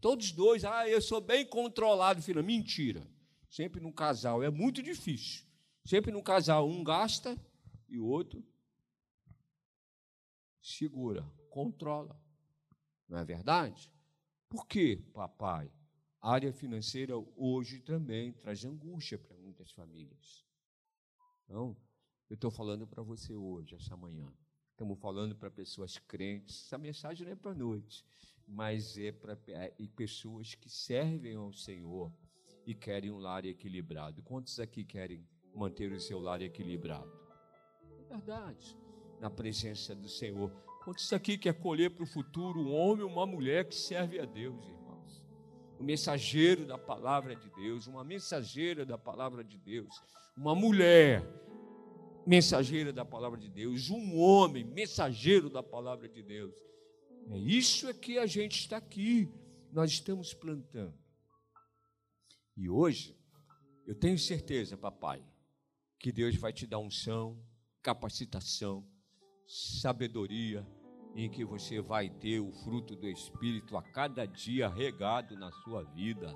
Todos 0.00 0.30
dois, 0.32 0.64
ah, 0.64 0.88
eu 0.88 1.00
sou 1.00 1.20
bem 1.20 1.44
controlado, 1.44 2.22
filho. 2.22 2.42
Mentira. 2.44 3.06
Sempre 3.50 3.80
num 3.80 3.92
casal 3.92 4.42
é 4.42 4.50
muito 4.50 4.82
difícil. 4.82 5.44
Sempre 5.84 6.12
num 6.12 6.22
casal, 6.22 6.68
um 6.68 6.82
gasta 6.82 7.38
e 7.94 7.98
o 8.00 8.06
outro 8.06 8.44
segura, 10.60 11.22
controla. 11.48 12.20
Não 13.08 13.18
é 13.18 13.24
verdade? 13.24 13.92
Por 14.48 14.66
quê, 14.66 15.02
papai? 15.12 15.70
A 16.20 16.32
área 16.32 16.52
financeira 16.52 17.14
hoje 17.36 17.80
também 17.80 18.32
traz 18.32 18.64
angústia 18.64 19.18
para 19.18 19.36
muitas 19.36 19.70
famílias. 19.70 20.44
Então, 21.44 21.76
eu 22.30 22.34
estou 22.34 22.50
falando 22.50 22.86
para 22.86 23.02
você 23.02 23.34
hoje, 23.34 23.74
essa 23.74 23.96
manhã. 23.96 24.32
Estamos 24.70 24.98
falando 24.98 25.36
para 25.36 25.50
pessoas 25.50 25.98
crentes. 25.98 26.64
Essa 26.64 26.78
mensagem 26.78 27.26
não 27.26 27.32
é 27.32 27.36
para 27.36 27.54
noite, 27.54 28.04
mas 28.46 28.96
é 28.98 29.12
para 29.12 29.38
é, 29.48 29.70
pessoas 29.94 30.54
que 30.54 30.68
servem 30.68 31.36
ao 31.36 31.52
Senhor 31.52 32.12
e 32.66 32.74
querem 32.74 33.10
um 33.10 33.18
lar 33.18 33.44
equilibrado. 33.44 34.22
Quantos 34.22 34.58
aqui 34.58 34.82
querem 34.82 35.28
manter 35.54 35.92
o 35.92 36.00
seu 36.00 36.18
lar 36.18 36.40
equilibrado? 36.40 37.23
É 38.14 38.16
verdade. 38.16 38.78
Na 39.20 39.28
presença 39.28 39.92
do 39.92 40.08
Senhor. 40.08 40.48
Quantos 40.84 41.12
aqui 41.12 41.36
quer 41.36 41.54
colher 41.54 41.90
para 41.90 42.04
o 42.04 42.06
futuro 42.06 42.60
um 42.60 42.72
homem 42.72 43.04
uma 43.04 43.26
mulher 43.26 43.68
que 43.68 43.74
serve 43.74 44.20
a 44.20 44.24
Deus, 44.24 44.64
irmãos? 44.68 45.24
Um 45.80 45.84
mensageiro 45.84 46.64
da 46.64 46.78
palavra 46.78 47.34
de 47.34 47.50
Deus, 47.50 47.88
uma 47.88 48.04
mensageira 48.04 48.86
da 48.86 48.96
palavra 48.96 49.42
de 49.42 49.58
Deus, 49.58 50.00
uma 50.36 50.54
mulher 50.54 51.26
mensageira 52.24 52.92
da 52.92 53.04
palavra 53.04 53.38
de 53.38 53.48
Deus, 53.48 53.90
um 53.90 54.16
homem 54.16 54.62
mensageiro 54.62 55.50
da 55.50 55.62
palavra 55.62 56.08
de 56.08 56.22
Deus. 56.22 56.54
É 57.30 57.38
isso 57.38 57.88
é 57.88 57.94
que 57.94 58.18
a 58.18 58.26
gente 58.26 58.60
está 58.60 58.76
aqui, 58.76 59.28
nós 59.72 59.90
estamos 59.90 60.32
plantando. 60.32 60.94
E 62.56 62.68
hoje, 62.68 63.18
eu 63.84 63.94
tenho 63.94 64.18
certeza, 64.18 64.76
papai, 64.76 65.20
que 65.98 66.12
Deus 66.12 66.36
vai 66.36 66.52
te 66.52 66.66
dar 66.66 66.78
unção, 66.78 67.42
capacitação, 67.84 68.82
sabedoria, 69.46 70.66
em 71.14 71.30
que 71.30 71.44
você 71.44 71.82
vai 71.82 72.08
ter 72.08 72.40
o 72.40 72.50
fruto 72.50 72.96
do 72.96 73.06
Espírito 73.06 73.76
a 73.76 73.82
cada 73.82 74.26
dia 74.26 74.68
regado 74.68 75.36
na 75.36 75.52
sua 75.52 75.84
vida, 75.84 76.34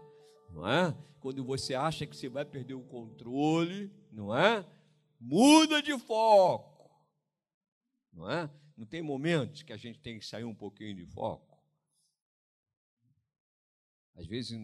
não 0.51 0.69
é? 0.69 0.93
Quando 1.21 1.43
você 1.43 1.75
acha 1.75 2.07
que 2.07 2.15
você 2.15 2.29
vai 2.29 2.45
perder 2.45 2.75
o 2.75 2.85
controle, 2.85 3.91
não 4.13 4.37
é? 4.37 4.65
Muda 5.19 5.83
de 5.83 5.99
foco, 5.99 6.89
não 8.13 8.31
é? 8.31 8.49
Não 8.77 8.87
tem 8.87 9.03
momentos 9.03 9.63
que 9.63 9.73
a 9.73 9.77
gente 9.77 9.99
tem 9.99 10.19
que 10.19 10.27
sair 10.27 10.45
um 10.45 10.55
pouquinho 10.55 10.95
de 10.95 11.07
foco. 11.07 11.59
Às 14.15 14.27
vezes 14.27 14.57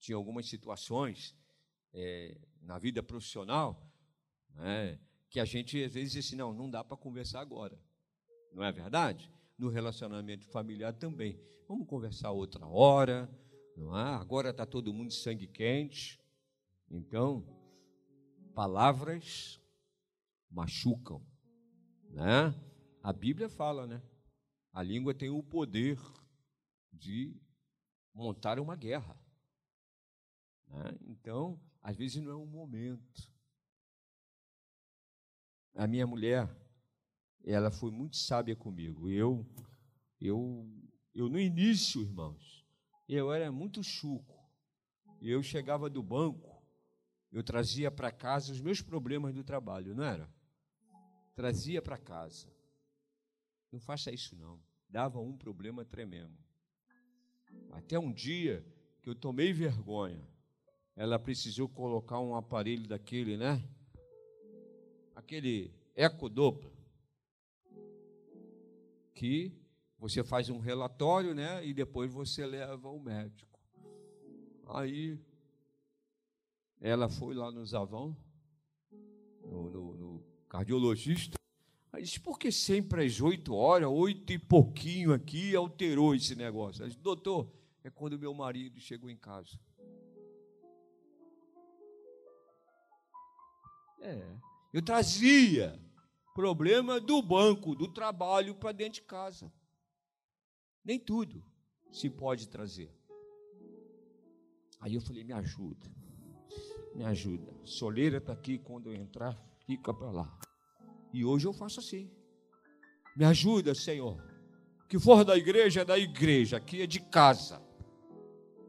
tinha 0.00 0.16
algumas 0.16 0.48
situações 0.48 1.34
é, 1.94 2.36
na 2.60 2.78
vida 2.78 3.02
profissional, 3.02 3.90
né, 4.54 4.98
que 5.30 5.40
a 5.40 5.44
gente 5.44 5.82
às 5.82 5.94
vezes 5.94 6.12
disse 6.12 6.28
assim, 6.28 6.36
não, 6.36 6.52
não 6.52 6.70
dá 6.70 6.82
para 6.82 6.96
conversar 6.96 7.40
agora. 7.40 7.78
Não 8.52 8.62
é 8.62 8.72
verdade? 8.72 9.30
No 9.58 9.68
relacionamento 9.68 10.46
familiar 10.46 10.92
também. 10.92 11.38
Vamos 11.68 11.86
conversar 11.86 12.30
outra 12.30 12.66
hora, 12.66 13.28
não 13.76 13.96
é? 13.96 14.14
Agora 14.14 14.50
está 14.50 14.64
todo 14.64 14.92
mundo 14.92 15.12
sangue 15.12 15.46
quente. 15.46 16.20
Então, 16.90 17.44
palavras 18.54 19.60
machucam, 20.50 21.20
né? 22.10 22.54
A 23.02 23.12
Bíblia 23.12 23.48
fala, 23.48 23.86
né? 23.86 24.02
A 24.72 24.82
língua 24.82 25.14
tem 25.14 25.30
o 25.30 25.42
poder 25.42 25.98
de 26.92 27.34
montar 28.14 28.58
uma 28.58 28.76
guerra. 28.76 29.18
Né? 30.66 30.98
Então, 31.06 31.60
às 31.82 31.96
vezes 31.96 32.22
não 32.22 32.32
é 32.32 32.36
um 32.36 32.46
momento 32.46 33.35
a 35.76 35.86
minha 35.86 36.06
mulher, 36.06 36.48
ela 37.44 37.70
foi 37.70 37.90
muito 37.90 38.16
sábia 38.16 38.56
comigo. 38.56 39.08
Eu, 39.08 39.46
eu, 40.20 40.66
eu 41.14 41.28
no 41.28 41.38
início, 41.38 42.00
irmãos, 42.00 42.66
eu 43.08 43.32
era 43.32 43.52
muito 43.52 43.82
chuco. 43.82 44.34
Eu 45.20 45.42
chegava 45.42 45.88
do 45.88 46.02
banco, 46.02 46.62
eu 47.30 47.42
trazia 47.42 47.90
para 47.90 48.10
casa 48.10 48.52
os 48.52 48.60
meus 48.60 48.80
problemas 48.80 49.34
do 49.34 49.44
trabalho, 49.44 49.94
não 49.94 50.04
era? 50.04 50.28
Trazia 51.34 51.82
para 51.82 51.98
casa. 51.98 52.48
Não 53.70 53.78
faça 53.78 54.10
isso 54.10 54.34
não. 54.36 54.60
Dava 54.88 55.20
um 55.20 55.36
problema 55.36 55.84
tremendo. 55.84 56.36
Até 57.72 57.98
um 57.98 58.12
dia 58.12 58.64
que 59.02 59.10
eu 59.10 59.14
tomei 59.14 59.52
vergonha. 59.52 60.26
Ela 60.94 61.18
precisou 61.18 61.68
colocar 61.68 62.18
um 62.20 62.34
aparelho 62.34 62.88
daquele, 62.88 63.36
né? 63.36 63.62
Aquele 65.26 65.72
ecodopla, 65.96 66.70
que 69.12 69.52
você 69.98 70.22
faz 70.22 70.48
um 70.48 70.60
relatório, 70.60 71.34
né, 71.34 71.66
e 71.66 71.74
depois 71.74 72.12
você 72.12 72.46
leva 72.46 72.86
ao 72.86 73.00
médico. 73.00 73.58
Aí 74.68 75.18
ela 76.80 77.08
foi 77.08 77.34
lá 77.34 77.50
no 77.50 77.66
Zavão, 77.66 78.16
no, 79.42 79.70
no, 79.70 79.94
no 79.96 80.24
cardiologista, 80.48 81.36
aí 81.92 82.04
disse, 82.04 82.20
por 82.20 82.38
que 82.38 82.52
sempre 82.52 83.04
às 83.04 83.20
oito 83.20 83.52
horas, 83.52 83.88
oito 83.88 84.32
e 84.32 84.38
pouquinho 84.38 85.12
aqui, 85.12 85.56
alterou 85.56 86.14
esse 86.14 86.36
negócio? 86.36 86.82
Ela 86.82 86.88
disse, 86.88 87.02
doutor, 87.02 87.50
é 87.82 87.90
quando 87.90 88.16
meu 88.16 88.32
marido 88.32 88.78
chegou 88.78 89.10
em 89.10 89.16
casa. 89.16 89.58
É. 94.00 94.55
Eu 94.76 94.82
trazia 94.82 95.74
problema 96.34 97.00
do 97.00 97.22
banco, 97.22 97.74
do 97.74 97.88
trabalho 97.88 98.54
para 98.54 98.72
dentro 98.72 99.00
de 99.00 99.06
casa. 99.06 99.50
Nem 100.84 101.00
tudo 101.00 101.42
se 101.90 102.10
pode 102.10 102.46
trazer. 102.46 102.94
Aí 104.78 104.94
eu 104.94 105.00
falei: 105.00 105.24
me 105.24 105.32
ajuda, 105.32 105.90
me 106.94 107.06
ajuda. 107.06 107.54
Soleira 107.64 108.18
está 108.18 108.34
aqui, 108.34 108.58
quando 108.58 108.92
eu 108.92 108.94
entrar, 108.94 109.34
fica 109.64 109.94
para 109.94 110.10
lá. 110.10 110.38
E 111.10 111.24
hoje 111.24 111.46
eu 111.46 111.54
faço 111.54 111.80
assim. 111.80 112.10
Me 113.16 113.24
ajuda, 113.24 113.74
Senhor. 113.74 114.22
O 114.84 114.88
que 114.88 114.98
for 114.98 115.24
da 115.24 115.38
igreja 115.38 115.80
é 115.80 115.84
da 115.86 115.98
igreja, 115.98 116.58
aqui 116.58 116.82
é 116.82 116.86
de 116.86 117.00
casa. 117.00 117.62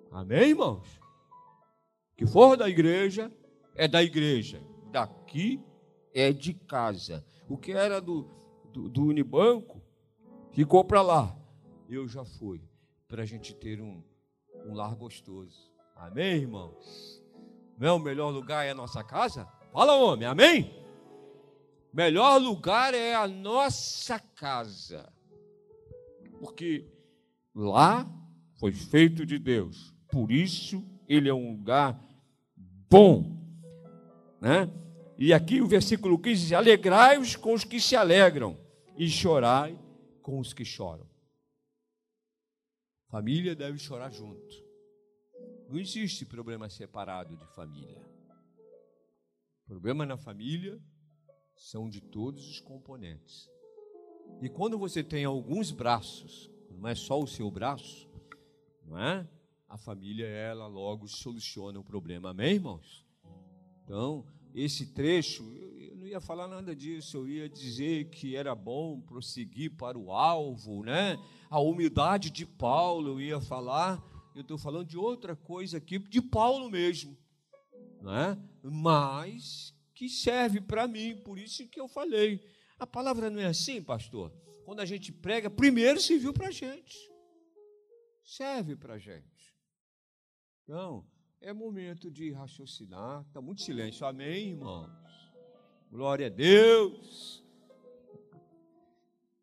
Amém, 0.09 0.51
irmãos? 0.51 0.87
O 2.13 2.15
que 2.15 2.25
for 2.25 2.55
da 2.55 2.69
igreja 2.69 3.29
é 3.75 3.89
da 3.89 4.01
igreja. 4.01 4.63
Daqui 4.89 5.66
é 6.19 6.33
de 6.33 6.53
casa. 6.53 7.23
O 7.47 7.57
que 7.57 7.71
era 7.71 8.01
do, 8.01 8.27
do, 8.73 8.89
do 8.89 9.05
Unibanco 9.05 9.81
ficou 10.51 10.83
para 10.83 11.01
lá. 11.01 11.37
Eu 11.87 12.07
já 12.07 12.25
fui, 12.25 12.61
para 13.07 13.21
a 13.21 13.25
gente 13.25 13.53
ter 13.53 13.79
um, 13.79 14.03
um 14.65 14.73
lar 14.73 14.95
gostoso. 14.95 15.71
Amém, 15.95 16.41
irmãos? 16.41 17.23
Não 17.77 17.87
é 17.87 17.91
o 17.91 17.99
melhor 17.99 18.31
lugar 18.31 18.65
é 18.65 18.71
a 18.71 18.75
nossa 18.75 19.03
casa? 19.03 19.45
Fala, 19.71 19.95
homem, 19.95 20.27
amém? 20.27 20.83
Melhor 21.93 22.41
lugar 22.41 22.95
é 22.95 23.13
a 23.13 23.27
nossa 23.27 24.19
casa. 24.19 25.13
porque 26.39 26.85
lá 27.53 28.09
foi 28.59 28.71
feito 28.71 29.23
de 29.23 29.37
Deus. 29.37 29.93
Por 30.11 30.31
isso 30.31 30.83
ele 31.07 31.29
é 31.29 31.33
um 31.33 31.51
lugar 31.51 31.99
bom, 32.89 33.37
né? 34.41 34.69
E 35.17 35.33
aqui 35.33 35.61
o 35.61 35.67
versículo 35.67 36.19
15 36.19 36.41
diz: 36.41 36.51
Alegrai-vos 36.53 37.35
com 37.35 37.53
os 37.53 37.63
que 37.63 37.79
se 37.79 37.95
alegram 37.95 38.57
e 38.95 39.09
chorai 39.09 39.77
com 40.21 40.39
os 40.39 40.53
que 40.53 40.63
choram. 40.63 41.07
Família 43.09 43.55
deve 43.55 43.79
chorar 43.79 44.11
junto. 44.11 44.67
Não 45.69 45.79
existe 45.79 46.25
problema 46.25 46.69
separado 46.69 47.35
de 47.35 47.45
família. 47.47 48.01
Problema 49.65 50.05
na 50.05 50.17
família 50.17 50.79
são 51.55 51.89
de 51.89 51.99
todos 51.99 52.47
os 52.47 52.59
componentes. 52.59 53.49
E 54.41 54.49
quando 54.49 54.77
você 54.77 55.03
tem 55.03 55.25
alguns 55.25 55.71
braços, 55.71 56.51
não 56.69 56.87
é 56.87 56.93
só 56.93 57.19
o 57.19 57.27
seu 57.27 57.49
braço, 57.49 58.07
não 58.85 58.99
é? 58.99 59.27
A 59.67 59.77
família, 59.77 60.27
ela 60.27 60.67
logo 60.67 61.07
soluciona 61.07 61.79
o 61.79 61.83
problema. 61.83 62.29
Amém, 62.29 62.55
irmãos? 62.55 63.05
Então, 63.83 64.25
esse 64.59 64.87
trecho, 64.87 65.43
eu 65.79 65.95
não 65.95 66.07
ia 66.07 66.19
falar 66.19 66.47
nada 66.47 66.75
disso, 66.75 67.17
eu 67.17 67.29
ia 67.29 67.47
dizer 67.47 68.09
que 68.09 68.35
era 68.35 68.55
bom 68.55 68.99
prosseguir 68.99 69.77
para 69.77 69.97
o 69.97 70.11
alvo, 70.11 70.83
né? 70.83 71.23
A 71.47 71.59
humildade 71.59 72.31
de 72.31 72.43
Paulo, 72.43 73.09
eu 73.09 73.21
ia 73.21 73.39
falar, 73.39 74.03
eu 74.33 74.41
estou 74.41 74.57
falando 74.57 74.87
de 74.87 74.97
outra 74.97 75.35
coisa 75.35 75.77
aqui, 75.77 75.99
de 75.99 76.19
Paulo 76.21 76.71
mesmo, 76.71 77.15
né? 78.01 78.35
Mas 78.63 79.75
que 79.93 80.09
serve 80.09 80.59
para 80.59 80.87
mim, 80.87 81.17
por 81.17 81.37
isso 81.37 81.67
que 81.67 81.79
eu 81.79 81.87
falei. 81.87 82.43
A 82.79 82.87
palavra 82.87 83.29
não 83.29 83.39
é 83.39 83.45
assim, 83.45 83.81
pastor? 83.81 84.31
Quando 84.65 84.79
a 84.79 84.85
gente 84.85 85.11
prega, 85.11 85.51
primeiro 85.51 86.01
serviu 86.01 86.33
para 86.33 86.47
a 86.47 86.51
gente. 86.51 86.97
Serve 88.23 88.75
para 88.75 88.95
a 88.95 88.99
gente. 88.99 89.55
Então, 90.63 91.05
é 91.41 91.53
momento 91.53 92.09
de 92.09 92.31
raciocinar. 92.31 93.23
Está 93.27 93.41
muito 93.41 93.61
silêncio. 93.61 94.05
Amém, 94.05 94.49
irmãos? 94.49 94.91
Glória 95.89 96.27
a 96.27 96.29
Deus. 96.29 97.43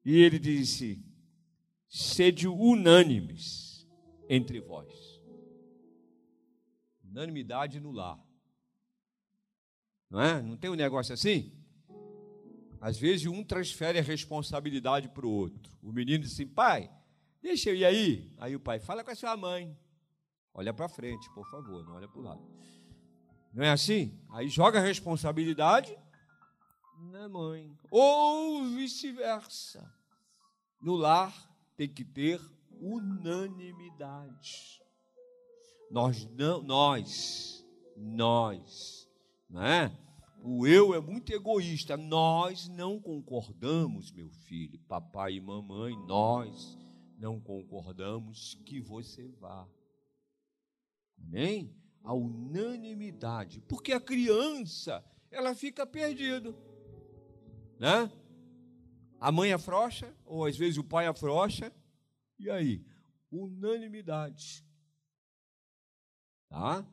E 0.05 0.17
ele 0.17 0.39
disse: 0.39 1.03
sede 1.89 2.47
unânimes 2.47 3.89
entre 4.29 4.61
vós. 4.61 5.23
Unanimidade 7.05 7.81
no 7.81 7.93
lar. 7.93 8.23
Não 10.11 10.21
é? 10.21 10.43
Não 10.43 10.57
tem 10.57 10.71
um 10.71 10.75
negócio 10.75 11.15
assim? 11.15 11.53
Às 12.81 12.99
vezes 12.99 13.27
um 13.27 13.43
transfere 13.43 13.99
a 13.99 14.03
responsabilidade 14.03 15.09
para 15.09 15.27
o 15.27 15.31
outro. 15.31 15.73
O 15.83 15.91
menino 15.91 16.23
diz 16.23 16.33
assim: 16.33 16.47
pai, 16.47 16.91
deixa 17.41 17.71
eu 17.71 17.77
ir 17.77 17.85
aí. 17.85 18.35
Aí 18.37 18.55
o 18.55 18.61
pai 18.61 18.79
fala 18.79 19.03
com 19.03 19.11
a 19.11 19.15
sua 19.15 19.37
mãe. 19.37 19.75
Olha 20.55 20.73
para 20.73 20.89
frente, 20.89 21.29
por 21.35 21.45
favor, 21.51 21.85
não 21.85 21.97
olha 21.97 22.09
para 22.09 22.21
o 22.21 22.23
lado. 22.23 22.43
Não 23.53 23.65
é 23.65 23.71
assim? 23.71 24.17
Aí 24.31 24.49
joga 24.49 24.79
a 24.79 24.83
responsabilidade 24.83 25.97
na 27.11 27.29
mãe. 27.29 27.77
Ou 27.91 28.65
vice-versa. 28.65 29.93
No 30.81 30.95
lar 30.95 31.35
tem 31.77 31.89
que 31.89 32.05
ter 32.05 32.41
unanimidade. 32.81 34.81
Nós 35.91 36.25
não, 36.31 36.63
nós, 36.63 37.65
nós, 37.97 39.09
não 39.49 39.63
é? 39.63 39.97
O 40.43 40.67
eu 40.67 40.95
é 40.95 41.01
muito 41.01 41.33
egoísta. 41.33 41.97
Nós 41.97 42.69
não 42.69 43.01
concordamos, 43.01 44.13
meu 44.13 44.29
filho, 44.29 44.79
papai 44.81 45.35
e 45.35 45.41
mamãe, 45.41 45.97
nós 46.07 46.79
não 47.19 47.41
concordamos 47.41 48.55
que 48.67 48.81
você 48.81 49.29
vá. 49.41 49.67
Amém? 51.19 51.75
A 52.03 52.13
unanimidade. 52.13 53.61
Porque 53.69 53.93
a 53.93 54.01
criança, 54.01 55.05
ela 55.31 55.55
fica 55.55 55.87
perdida. 55.87 56.55
Né? 57.79 58.11
A 59.19 59.33
mãe 59.33 59.53
afrouxa, 59.53 60.15
ou 60.25 60.45
às 60.45 60.57
vezes 60.57 60.79
o 60.79 60.85
pai 60.85 61.07
afrouxa. 61.07 61.73
E 62.39 62.51
aí? 62.51 62.85
Unanimidade. 63.31 64.65
Tá? 66.49 66.87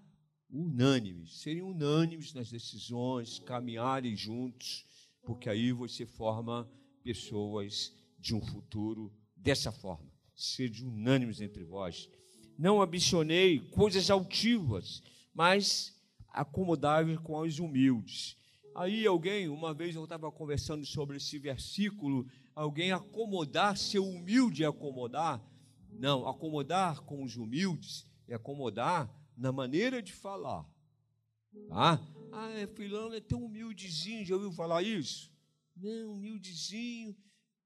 Unânimes. 0.49 1.39
Serem 1.41 1.61
unânimes 1.61 2.33
nas 2.33 2.49
decisões, 2.49 3.39
caminharem 3.39 4.15
juntos, 4.15 4.85
porque 5.23 5.49
aí 5.49 5.71
você 5.71 6.05
forma 6.05 6.69
pessoas 7.03 7.93
de 8.17 8.35
um 8.35 8.41
futuro 8.41 9.13
dessa 9.35 9.71
forma. 9.71 10.11
Sejam 10.35 10.87
unânimes 10.87 11.41
entre 11.41 11.63
vós 11.63 12.09
não 12.61 12.79
ambicionei 12.79 13.59
coisas 13.71 14.11
altivas, 14.11 15.01
mas 15.33 15.99
acomodáveis 16.29 17.17
com 17.17 17.39
os 17.39 17.57
humildes. 17.57 18.37
Aí 18.75 19.03
alguém, 19.07 19.49
uma 19.49 19.73
vez 19.73 19.95
eu 19.95 20.03
estava 20.03 20.31
conversando 20.31 20.85
sobre 20.85 21.17
esse 21.17 21.39
versículo, 21.39 22.23
alguém 22.53 22.91
acomodar, 22.91 23.75
ser 23.75 23.97
humilde 23.97 24.63
é 24.63 24.67
acomodar. 24.67 25.43
Não, 25.91 26.27
acomodar 26.27 27.01
com 27.01 27.23
os 27.23 27.35
humildes 27.35 28.05
é 28.27 28.35
acomodar 28.35 29.11
na 29.35 29.51
maneira 29.51 29.99
de 29.99 30.13
falar. 30.13 30.63
Tá? 31.67 31.99
Ah, 32.31 32.51
é, 32.51 32.69
é 33.17 33.21
tão 33.21 33.43
humildezinho, 33.43 34.23
já 34.23 34.35
ouviu 34.35 34.51
falar 34.51 34.83
isso? 34.83 35.31
Não, 35.75 36.13
humildezinho. 36.13 37.17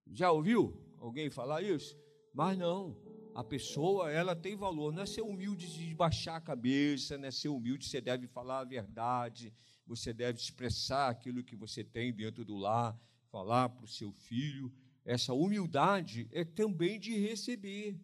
Já 0.07 0.31
ouviu 0.31 0.73
alguém 0.99 1.29
falar 1.29 1.61
isso? 1.61 1.99
Mas 2.33 2.57
não 2.57 3.04
a 3.35 3.43
pessoa 3.43 4.09
ela 4.09 4.33
tem 4.33 4.55
valor. 4.55 4.93
Não 4.93 5.03
é 5.03 5.05
ser 5.05 5.21
humilde 5.21 5.67
de 5.67 5.93
baixar 5.93 6.37
a 6.37 6.41
cabeça, 6.41 7.17
não 7.17 7.27
é 7.27 7.31
ser 7.31 7.49
humilde, 7.49 7.85
você 7.85 7.99
deve 7.99 8.27
falar 8.27 8.59
a 8.59 8.63
verdade, 8.63 9.53
você 9.85 10.13
deve 10.13 10.39
expressar 10.39 11.09
aquilo 11.09 11.43
que 11.43 11.55
você 11.55 11.83
tem 11.83 12.13
dentro 12.13 12.45
do 12.45 12.55
lar, 12.55 12.97
falar 13.29 13.67
para 13.67 13.83
o 13.83 13.89
seu 13.89 14.13
filho. 14.13 14.73
Essa 15.03 15.33
humildade 15.33 16.29
é 16.31 16.45
também 16.45 16.97
de 16.97 17.13
receber. 17.19 17.99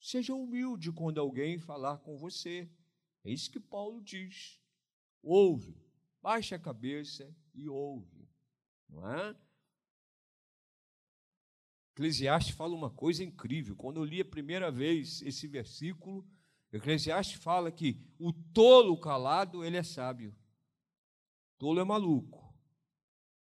Seja 0.00 0.34
humilde 0.34 0.90
quando 0.90 1.20
alguém 1.20 1.58
falar 1.58 1.98
com 1.98 2.16
você. 2.16 2.66
É 3.24 3.30
isso 3.30 3.50
que 3.50 3.60
Paulo 3.60 4.02
diz. 4.02 4.58
Ouve, 5.22 5.76
baixa 6.22 6.56
a 6.56 6.58
cabeça 6.58 7.30
e 7.54 7.68
ouve. 7.68 8.26
Não 8.88 9.12
é? 9.12 9.36
Eclesiastes 11.94 12.56
fala 12.56 12.74
uma 12.74 12.90
coisa 12.90 13.22
incrível. 13.22 13.76
Quando 13.76 13.98
eu 13.98 14.04
li 14.04 14.20
a 14.20 14.24
primeira 14.24 14.68
vez 14.68 15.22
esse 15.22 15.46
versículo, 15.46 16.26
Eclesiastes 16.72 17.40
fala 17.40 17.70
que 17.70 18.04
o 18.18 18.32
tolo 18.32 18.98
calado, 18.98 19.64
ele 19.64 19.76
é 19.76 19.82
sábio. 19.84 20.36
Tolo 21.56 21.78
é 21.78 21.84
maluco. 21.84 22.52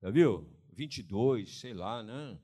Já 0.03 0.11
viu? 0.11 0.46
22, 0.75 1.59
sei 1.61 1.72
lá, 1.72 2.03
né? 2.03 2.38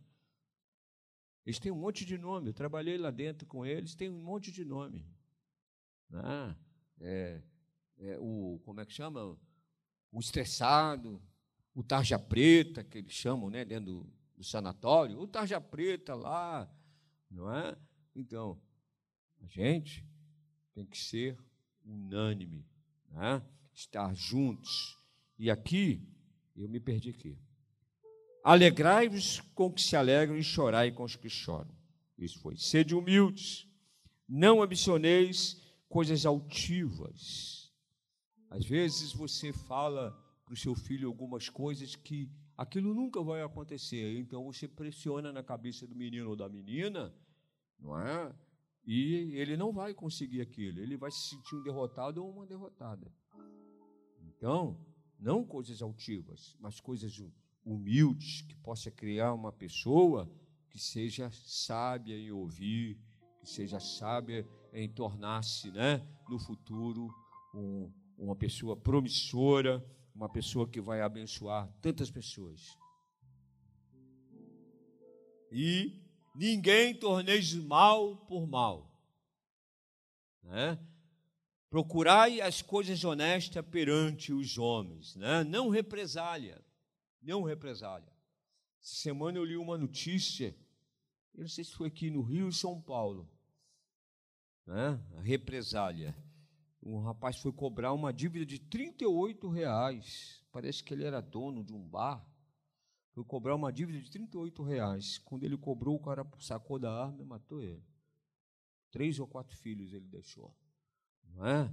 Eles 1.45 1.59
têm 1.59 1.71
um 1.71 1.77
monte 1.77 2.07
de 2.07 2.17
nome. 2.17 2.49
Eu 2.49 2.55
trabalhei 2.55 2.97
lá 2.97 3.11
dentro 3.11 3.47
com 3.47 3.67
eles, 3.67 3.95
tem 3.95 4.09
um 4.09 4.23
monte 4.23 4.51
de 4.51 4.65
nome. 4.65 5.07
Né? 6.09 6.57
É, 7.01 7.43
é, 7.99 8.19
o, 8.19 8.59
como 8.65 8.81
é 8.81 8.87
que 8.87 8.95
chama? 8.95 9.37
O 10.11 10.21
estressado, 10.21 11.23
o 11.75 11.83
tarja 11.83 12.19
preta, 12.19 12.83
que 12.83 12.97
eles 12.97 13.13
chamam, 13.13 13.51
né, 13.51 13.63
dentro 13.63 13.93
do, 13.93 14.22
do 14.37 14.45
sanatório, 14.45 15.21
o 15.21 15.27
tarja 15.27 15.61
preta 15.61 16.15
lá, 16.15 16.71
não 17.31 17.53
é? 17.53 17.77
Então, 18.15 18.61
a 19.41 19.47
gente 19.47 20.05
tem 20.75 20.85
que 20.87 20.99
ser 20.99 21.39
unânime, 21.85 22.67
né? 23.11 23.43
estar 23.75 24.15
juntos. 24.15 24.99
E 25.39 25.51
aqui, 25.51 26.07
eu 26.57 26.69
me 26.69 26.81
perdi 26.81 27.11
aqui. 27.11 27.39
Alegrai-vos 28.45 29.41
com 29.55 29.69
os 29.69 29.75
que 29.75 29.83
se 29.83 29.97
alegram 29.97 30.37
e 30.37 30.43
chorai 30.43 30.91
com 30.91 31.05
os 31.05 31.17
que 31.17 31.29
choram. 31.29 31.75
Isso 32.19 32.41
foi. 32.41 32.57
Sede 32.57 32.95
humildes, 32.95 33.69
não 34.29 34.63
ambicioneis 34.63 35.61
coisas 35.89 36.27
altivas. 36.27 37.73
Às 38.51 38.65
vezes 38.65 39.13
você 39.13 39.53
fala 39.53 40.13
para 40.45 40.55
o 40.55 40.57
seu 40.57 40.75
filho 40.75 41.09
algumas 41.09 41.49
coisas 41.49 41.95
que 41.95 42.31
aquilo 42.57 42.95
nunca 42.95 43.23
vai 43.23 43.43
acontecer. 43.43 44.19
Então 44.19 44.45
você 44.45 44.69
pressiona 44.69 45.33
na 45.33 45.43
cabeça 45.43 45.87
do 45.87 45.95
menino 45.95 46.31
ou 46.31 46.37
da 46.37 46.49
menina, 46.49 47.15
não 47.79 47.99
é? 47.99 48.35
E 48.85 49.33
ele 49.37 49.57
não 49.57 49.73
vai 49.73 49.95
conseguir 49.95 50.41
aquilo, 50.41 50.81
ele 50.81 50.97
vai 50.97 51.11
se 51.11 51.31
sentir 51.31 51.55
um 51.55 51.63
derrotado 51.63 52.25
ou 52.25 52.31
uma 52.33 52.47
derrotada. 52.47 53.13
Então, 54.21 54.77
não 55.19 55.45
coisas 55.45 55.81
altivas, 55.83 56.57
mas 56.59 56.81
coisas 56.81 57.23
humildes 57.65 58.43
que 58.43 58.57
possa 58.57 58.91
criar 58.91 59.35
uma 59.35 59.53
pessoa 59.53 60.29
que 60.69 60.81
seja 60.81 61.31
sábia 61.31 62.19
em 62.19 62.33
ouvir, 62.33 62.99
que 63.41 63.49
seja 63.49 63.79
sábia 63.79 64.45
em 64.73 64.89
tornar-se, 64.89 65.71
né, 65.71 66.05
no 66.29 66.41
futuro 66.41 67.09
um, 67.55 67.89
uma 68.19 68.35
pessoa 68.35 68.77
promissora 68.77 69.85
uma 70.15 70.29
pessoa 70.29 70.69
que 70.69 70.81
vai 70.81 71.01
abençoar 71.01 71.69
tantas 71.81 72.11
pessoas. 72.11 72.77
E 75.51 76.01
ninguém 76.35 76.95
torneis 76.95 77.55
mal 77.55 78.17
por 78.27 78.47
mal. 78.47 78.91
Né? 80.43 80.79
Procurai 81.71 82.41
as 82.41 82.61
coisas 82.61 83.05
honestas 83.05 83.65
perante 83.67 84.33
os 84.33 84.59
homens, 84.59 85.17
né? 85.17 85.45
não 85.45 85.69
represália, 85.69 86.63
não 87.23 87.43
represália. 87.43 88.13
Essa 88.83 88.97
semana 88.97 89.39
eu 89.39 89.45
li 89.45 89.57
uma 89.57 89.79
notícia, 89.79 90.55
eu 91.35 91.43
não 91.43 91.49
sei 91.49 91.65
se 91.65 91.73
foi 91.73 91.89
aqui 91.89 92.11
no 92.11 92.23
Rio 92.23 92.49
e 92.49 92.53
São 92.53 92.81
Paulo, 92.81 93.31
né? 94.67 95.01
represália. 95.23 96.15
Um 96.83 96.99
rapaz 97.01 97.37
foi 97.37 97.53
cobrar 97.53 97.93
uma 97.93 98.13
dívida 98.13 98.45
de 98.45 98.59
38 98.59 99.49
reais, 99.49 100.43
parece 100.51 100.83
que 100.83 100.93
ele 100.93 101.05
era 101.05 101.21
dono 101.21 101.63
de 101.63 101.73
um 101.73 101.81
bar, 101.81 102.27
foi 103.13 103.25
cobrar 103.25 103.55
uma 103.55 103.73
dívida 103.73 104.01
de 104.01 104.11
38 104.11 104.63
reais. 104.63 105.19
Quando 105.19 105.45
ele 105.45 105.57
cobrou, 105.57 105.97
o 105.97 106.01
cara 106.03 106.27
sacou 106.41 106.79
da 106.79 106.91
arma 106.91 107.23
e 107.23 107.25
matou 107.25 107.63
ele. 107.63 107.85
Três 108.91 109.19
ou 109.19 109.27
quatro 109.27 109.57
filhos 109.57 109.93
ele 109.93 110.09
deixou. 110.09 110.55
Não 111.25 111.47
é? 111.47 111.73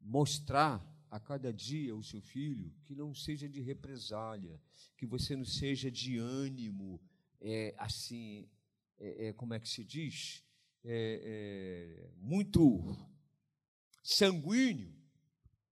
Mostrar 0.00 0.86
a 1.10 1.18
cada 1.18 1.52
dia 1.52 1.96
o 1.96 2.02
seu 2.02 2.20
filho 2.20 2.72
que 2.84 2.94
não 2.94 3.14
seja 3.14 3.48
de 3.48 3.60
represália, 3.60 4.60
que 4.96 5.06
você 5.06 5.34
não 5.34 5.44
seja 5.44 5.90
de 5.90 6.18
ânimo, 6.18 7.00
é, 7.40 7.74
assim, 7.78 8.48
é, 8.98 9.28
é, 9.28 9.32
como 9.32 9.54
é 9.54 9.60
que 9.60 9.68
se 9.68 9.84
diz? 9.84 10.44
É, 10.84 12.04
é, 12.04 12.10
muito 12.18 12.96
sanguíneo, 14.08 14.90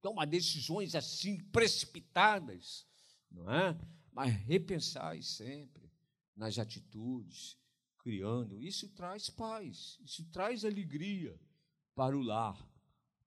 toma 0.03 0.26
decisões 0.26 0.95
assim 0.95 1.39
precipitadas, 1.45 2.87
não 3.30 3.51
é? 3.51 3.78
mas 4.12 4.30
repensai 4.30 5.22
sempre 5.22 5.91
nas 6.37 6.59
atitudes, 6.59 7.57
criando. 7.99 8.61
Isso 8.61 8.89
traz 8.91 9.30
paz, 9.30 9.99
isso 10.05 10.22
traz 10.30 10.66
alegria 10.66 11.34
para 11.95 12.16
o 12.16 12.20
lar. 12.20 12.62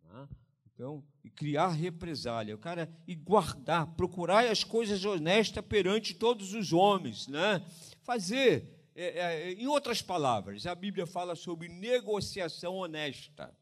Né? 0.03 0.29
Então, 0.71 1.03
e 1.23 1.29
criar 1.31 1.69
represália, 1.69 2.55
o 2.55 2.59
cara 2.59 2.87
e 3.07 3.15
guardar, 3.15 3.87
procurar 3.95 4.45
as 4.45 4.63
coisas 4.63 5.03
honestas 5.05 5.65
perante 5.65 6.13
todos 6.13 6.53
os 6.53 6.71
homens, 6.71 7.27
né? 7.27 7.65
Fazer, 8.03 8.87
é, 8.95 9.19
é, 9.19 9.51
em 9.53 9.67
outras 9.67 10.01
palavras, 10.01 10.65
a 10.67 10.75
Bíblia 10.75 11.07
fala 11.07 11.35
sobre 11.35 11.67
negociação 11.67 12.75
honesta, 12.75 13.53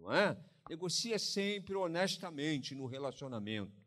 não 0.00 0.12
é? 0.12 0.36
Negocia 0.68 1.18
sempre 1.18 1.74
honestamente 1.74 2.74
no 2.74 2.86
relacionamento 2.86 3.80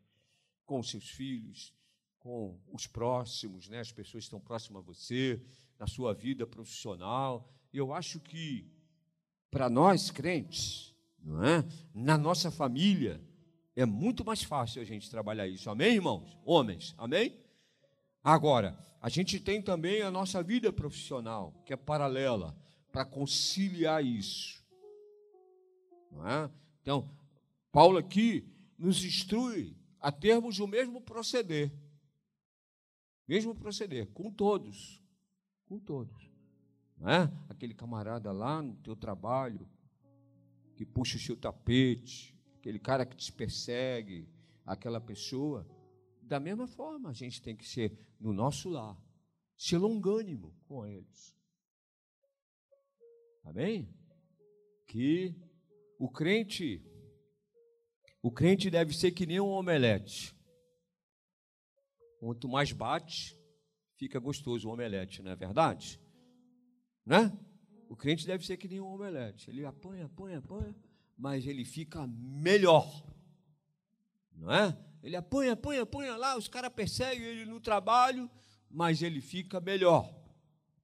com 0.65 0.81
seus 0.83 1.09
filhos, 1.09 1.73
com 2.19 2.57
os 2.71 2.87
próximos, 2.87 3.67
né? 3.67 3.79
as 3.79 3.91
pessoas 3.91 4.23
que 4.23 4.27
estão 4.27 4.39
próximas 4.39 4.81
a 4.81 4.85
você, 4.85 5.41
na 5.77 5.87
sua 5.87 6.13
vida 6.13 6.47
profissional. 6.47 7.51
Eu 7.73 7.93
acho 7.93 8.19
que, 8.19 8.65
para 9.51 9.69
nós 9.69 10.11
crentes, 10.11 10.95
não 11.21 11.43
é? 11.43 11.65
na 11.93 12.17
nossa 12.17 12.49
família, 12.49 13.21
é 13.75 13.85
muito 13.85 14.23
mais 14.23 14.43
fácil 14.43 14.81
a 14.81 14.85
gente 14.85 15.09
trabalhar 15.09 15.47
isso. 15.47 15.69
Amém, 15.69 15.95
irmãos? 15.95 16.37
Homens, 16.45 16.93
amém? 16.97 17.37
Agora, 18.23 18.77
a 19.01 19.09
gente 19.09 19.39
tem 19.39 19.61
também 19.61 20.01
a 20.01 20.09
nossa 20.09 20.41
vida 20.41 20.71
profissional, 20.71 21.61
que 21.65 21.73
é 21.73 21.77
paralela, 21.77 22.55
para 22.91 23.03
conciliar 23.03 24.05
isso. 24.05 24.62
É? 26.21 26.49
Então, 26.81 27.09
Paulo 27.71 27.97
aqui 27.97 28.47
nos 28.77 29.03
instrui 29.03 29.75
a 29.99 30.11
termos 30.11 30.59
o 30.59 30.67
mesmo 30.67 31.01
proceder. 31.01 31.71
Mesmo 33.27 33.55
proceder, 33.55 34.07
com 34.07 34.31
todos. 34.31 35.01
Com 35.65 35.79
todos. 35.79 36.29
É? 37.01 37.29
Aquele 37.49 37.73
camarada 37.73 38.31
lá 38.31 38.61
no 38.61 38.75
teu 38.75 38.95
trabalho, 38.95 39.67
que 40.75 40.85
puxa 40.85 41.17
o 41.17 41.19
seu 41.19 41.35
tapete, 41.35 42.37
aquele 42.57 42.79
cara 42.79 43.05
que 43.05 43.15
te 43.15 43.31
persegue, 43.31 44.27
aquela 44.65 44.99
pessoa. 44.99 45.67
Da 46.21 46.39
mesma 46.39 46.67
forma, 46.67 47.09
a 47.09 47.13
gente 47.13 47.41
tem 47.41 47.55
que 47.55 47.67
ser 47.67 47.97
no 48.19 48.33
nosso 48.33 48.69
lar, 48.69 48.97
ser 49.57 49.77
longânimo 49.77 50.55
com 50.65 50.85
eles. 50.85 51.35
Amém? 53.43 53.93
Que 54.85 55.35
o 55.99 56.09
crente, 56.09 56.81
o 58.21 58.31
crente 58.31 58.69
deve 58.69 58.95
ser 58.95 59.11
que 59.11 59.25
nem 59.25 59.39
um 59.39 59.49
omelete. 59.49 60.35
Quanto 62.19 62.47
mais 62.47 62.71
bate, 62.71 63.37
fica 63.97 64.19
gostoso 64.19 64.67
o 64.67 64.71
omelete, 64.71 65.21
não 65.21 65.31
é 65.31 65.35
verdade? 65.35 65.99
Né? 67.05 67.31
O 67.89 67.95
crente 67.95 68.25
deve 68.25 68.45
ser 68.45 68.57
que 68.57 68.67
nem 68.67 68.79
um 68.79 68.87
omelete. 68.87 69.49
Ele 69.49 69.65
apanha, 69.65 70.05
apanha, 70.05 70.39
apanha, 70.39 70.75
mas 71.17 71.45
ele 71.45 71.65
fica 71.65 72.07
melhor. 72.07 73.05
Não 74.31 74.51
é? 74.51 74.77
Ele 75.03 75.15
apanha, 75.15 75.51
apanha, 75.51 75.81
apanha 75.81 76.15
lá, 76.15 76.37
os 76.37 76.47
caras 76.47 76.71
perseguem 76.73 77.25
ele 77.25 77.45
no 77.45 77.59
trabalho, 77.59 78.31
mas 78.69 79.01
ele 79.01 79.21
fica 79.21 79.59
melhor. 79.59 80.13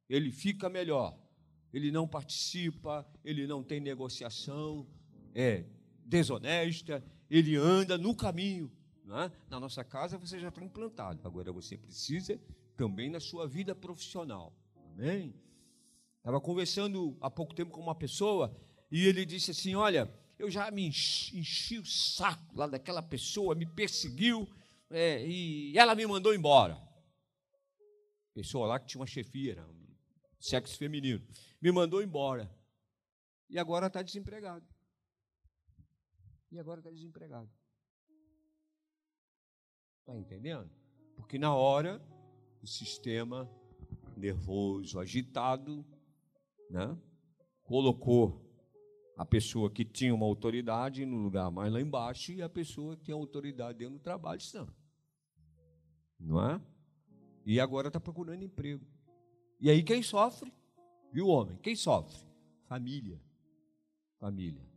Ele 0.09 0.31
fica 0.31 0.69
melhor. 0.69 1.17
Ele 1.71 1.91
não 1.91 2.07
participa, 2.07 3.07
ele 3.23 3.47
não 3.47 3.63
tem 3.63 3.79
negociação, 3.79 4.87
é 5.39 5.65
desonesta, 6.05 7.03
ele 7.29 7.55
anda 7.55 7.97
no 7.97 8.15
caminho. 8.15 8.71
É? 9.07 9.31
Na 9.49 9.59
nossa 9.59 9.83
casa 9.83 10.17
você 10.17 10.39
já 10.39 10.49
está 10.49 10.63
implantado. 10.63 11.19
Agora 11.23 11.51
você 11.51 11.77
precisa 11.77 12.39
também 12.75 13.09
na 13.09 13.19
sua 13.19 13.47
vida 13.47 13.73
profissional. 13.73 14.53
Amém? 14.75 15.33
Estava 16.17 16.39
conversando 16.39 17.17
há 17.21 17.29
pouco 17.29 17.55
tempo 17.55 17.71
com 17.71 17.81
uma 17.81 17.95
pessoa 17.95 18.55
e 18.91 19.07
ele 19.07 19.25
disse 19.25 19.51
assim: 19.51 19.73
Olha, 19.73 20.13
eu 20.37 20.51
já 20.51 20.69
me 20.69 20.85
enchi, 20.85 21.39
enchi 21.39 21.79
o 21.79 21.85
saco 21.85 22.55
lá 22.55 22.67
daquela 22.67 23.01
pessoa, 23.01 23.55
me 23.55 23.65
perseguiu 23.65 24.47
é, 24.89 25.25
e 25.25 25.75
ela 25.77 25.95
me 25.95 26.05
mandou 26.05 26.35
embora. 26.35 26.77
Pessoa 28.33 28.67
lá 28.67 28.79
que 28.79 28.87
tinha 28.87 28.99
uma 28.99 29.07
chefia, 29.07 29.53
era 29.53 29.67
um 29.67 29.87
sexo 30.39 30.77
feminino, 30.77 31.21
me 31.61 31.71
mandou 31.71 32.03
embora. 32.03 32.49
E 33.49 33.57
agora 33.57 33.87
está 33.87 34.03
desempregado. 34.03 34.65
E 36.51 36.59
agora 36.59 36.79
está 36.79 36.89
desempregado. 36.89 37.49
Está 39.99 40.17
entendendo? 40.17 40.69
Porque 41.15 41.37
na 41.37 41.53
hora, 41.53 42.01
o 42.61 42.67
sistema 42.67 43.49
nervoso, 44.17 44.99
agitado, 44.99 45.85
né, 46.69 46.97
colocou 47.63 48.45
a 49.17 49.25
pessoa 49.25 49.69
que 49.69 49.83
tinha 49.83 50.15
uma 50.15 50.25
autoridade 50.25 51.05
no 51.05 51.17
lugar 51.17 51.51
mais 51.51 51.71
lá 51.71 51.81
embaixo 51.81 52.31
e 52.31 52.41
a 52.41 52.49
pessoa 52.49 52.95
que 52.95 53.05
tem 53.05 53.13
autoridade 53.13 53.77
dentro 53.77 53.95
do 53.95 53.99
trabalho 53.99 54.39
estão. 54.39 54.67
Não 56.19 56.49
é? 56.49 56.61
E 57.45 57.59
agora 57.59 57.87
está 57.89 57.99
procurando 57.99 58.43
emprego. 58.43 58.85
E 59.59 59.69
aí 59.69 59.83
quem 59.83 60.01
sofre? 60.01 60.53
Viu, 61.11 61.27
homem? 61.27 61.57
Quem 61.57 61.75
sofre? 61.75 62.17
Família. 62.65 63.21
Família. 64.19 64.68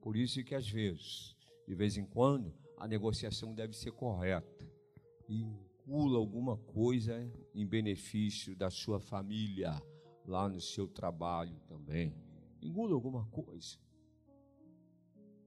Por 0.00 0.16
isso 0.16 0.42
que 0.42 0.54
às 0.54 0.68
vezes, 0.68 1.36
de 1.66 1.74
vez 1.74 1.96
em 1.96 2.04
quando, 2.04 2.52
a 2.76 2.88
negociação 2.88 3.54
deve 3.54 3.74
ser 3.74 3.92
correta 3.92 4.70
incula 5.30 6.18
alguma 6.18 6.56
coisa 6.56 7.30
em 7.54 7.66
benefício 7.66 8.56
da 8.56 8.70
sua 8.70 9.00
família, 9.00 9.80
lá 10.26 10.48
no 10.48 10.60
seu 10.60 10.88
trabalho 10.88 11.58
também. 11.68 12.14
Engula 12.60 12.94
alguma 12.94 13.24
coisa. 13.26 13.78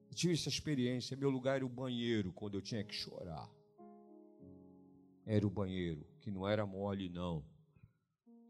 Eu 0.10 0.16
tive 0.16 0.34
essa 0.34 0.49
experiência. 0.49 1.18
Meu 1.18 1.30
lugar 1.30 1.58
era 1.58 1.66
o 1.66 1.70
banheiro 1.70 2.32
quando 2.32 2.56
eu 2.56 2.62
tinha 2.62 2.84
que 2.84 2.93
chorar. 2.93 3.49
Era 5.26 5.45
o 5.45 5.49
banheiro, 5.49 6.06
que 6.20 6.30
não 6.30 6.47
era 6.47 6.66
mole, 6.66 7.10
não. 7.10 7.43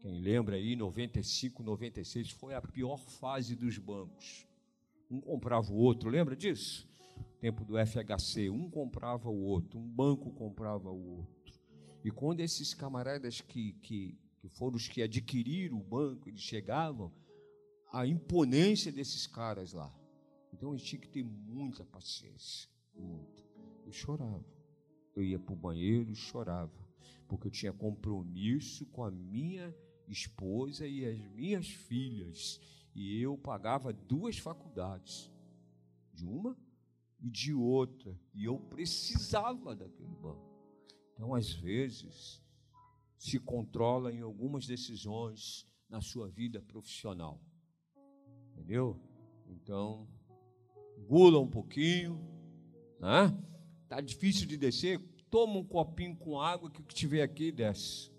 Quem 0.00 0.20
lembra 0.20 0.56
aí, 0.56 0.76
95, 0.76 1.62
96 1.62 2.30
foi 2.30 2.54
a 2.54 2.60
pior 2.60 2.98
fase 2.98 3.54
dos 3.54 3.78
bancos. 3.78 4.46
Um 5.10 5.20
comprava 5.20 5.72
o 5.72 5.76
outro, 5.76 6.08
lembra 6.08 6.34
disso? 6.34 6.88
tempo 7.44 7.62
do 7.62 7.74
FHC, 7.76 8.48
um 8.48 8.70
comprava 8.70 9.28
o 9.28 9.38
outro, 9.38 9.78
um 9.78 9.86
banco 9.86 10.30
comprava 10.30 10.90
o 10.90 11.18
outro. 11.18 11.52
E 12.02 12.10
quando 12.10 12.40
esses 12.40 12.72
camaradas 12.72 13.42
que, 13.42 13.74
que, 13.82 14.18
que 14.40 14.48
foram 14.48 14.76
os 14.76 14.88
que 14.88 15.02
adquiriram 15.02 15.76
o 15.76 15.82
banco, 15.82 16.26
eles 16.26 16.40
chegavam, 16.40 17.12
a 17.92 18.06
imponência 18.06 18.90
desses 18.90 19.26
caras 19.26 19.74
lá. 19.74 19.94
Então 20.54 20.72
a 20.72 20.76
gente 20.78 20.86
tinha 20.86 21.00
que 21.02 21.08
ter 21.08 21.22
muita 21.22 21.84
paciência, 21.84 22.66
muita. 22.94 23.42
Eu 23.84 23.92
chorava. 23.92 24.42
Eu 25.14 25.22
ia 25.22 25.38
para 25.38 25.52
o 25.52 25.56
banheiro 25.56 26.10
e 26.10 26.16
chorava, 26.16 26.72
porque 27.28 27.48
eu 27.48 27.52
tinha 27.52 27.74
compromisso 27.74 28.86
com 28.86 29.04
a 29.04 29.10
minha 29.10 29.76
esposa 30.08 30.86
e 30.86 31.04
as 31.04 31.18
minhas 31.34 31.68
filhas. 31.68 32.58
E 32.94 33.20
eu 33.20 33.36
pagava 33.36 33.92
duas 33.92 34.38
faculdades. 34.38 35.32
De 36.12 36.24
uma 36.24 36.56
e 37.20 37.30
de 37.30 37.54
outra, 37.54 38.16
e 38.34 38.44
eu 38.44 38.58
precisava 38.58 39.74
daquele 39.74 40.14
banco. 40.14 40.54
Então, 41.14 41.34
às 41.34 41.50
vezes, 41.50 42.42
se 43.16 43.40
controla 43.40 44.12
em 44.12 44.20
algumas 44.20 44.66
decisões 44.66 45.66
na 45.88 46.00
sua 46.00 46.28
vida 46.28 46.60
profissional. 46.60 47.40
Entendeu? 48.52 49.00
Então, 49.48 50.06
gula 51.08 51.40
um 51.40 51.48
pouquinho, 51.48 52.20
né? 53.00 53.34
Tá 53.88 54.00
difícil 54.00 54.46
de 54.46 54.56
descer, 54.56 55.00
toma 55.30 55.58
um 55.58 55.64
copinho 55.64 56.16
com 56.16 56.40
água 56.40 56.70
que 56.70 56.80
o 56.80 56.84
que 56.84 56.94
tiver 56.94 57.22
aqui 57.22 57.50
desce. 57.50 58.12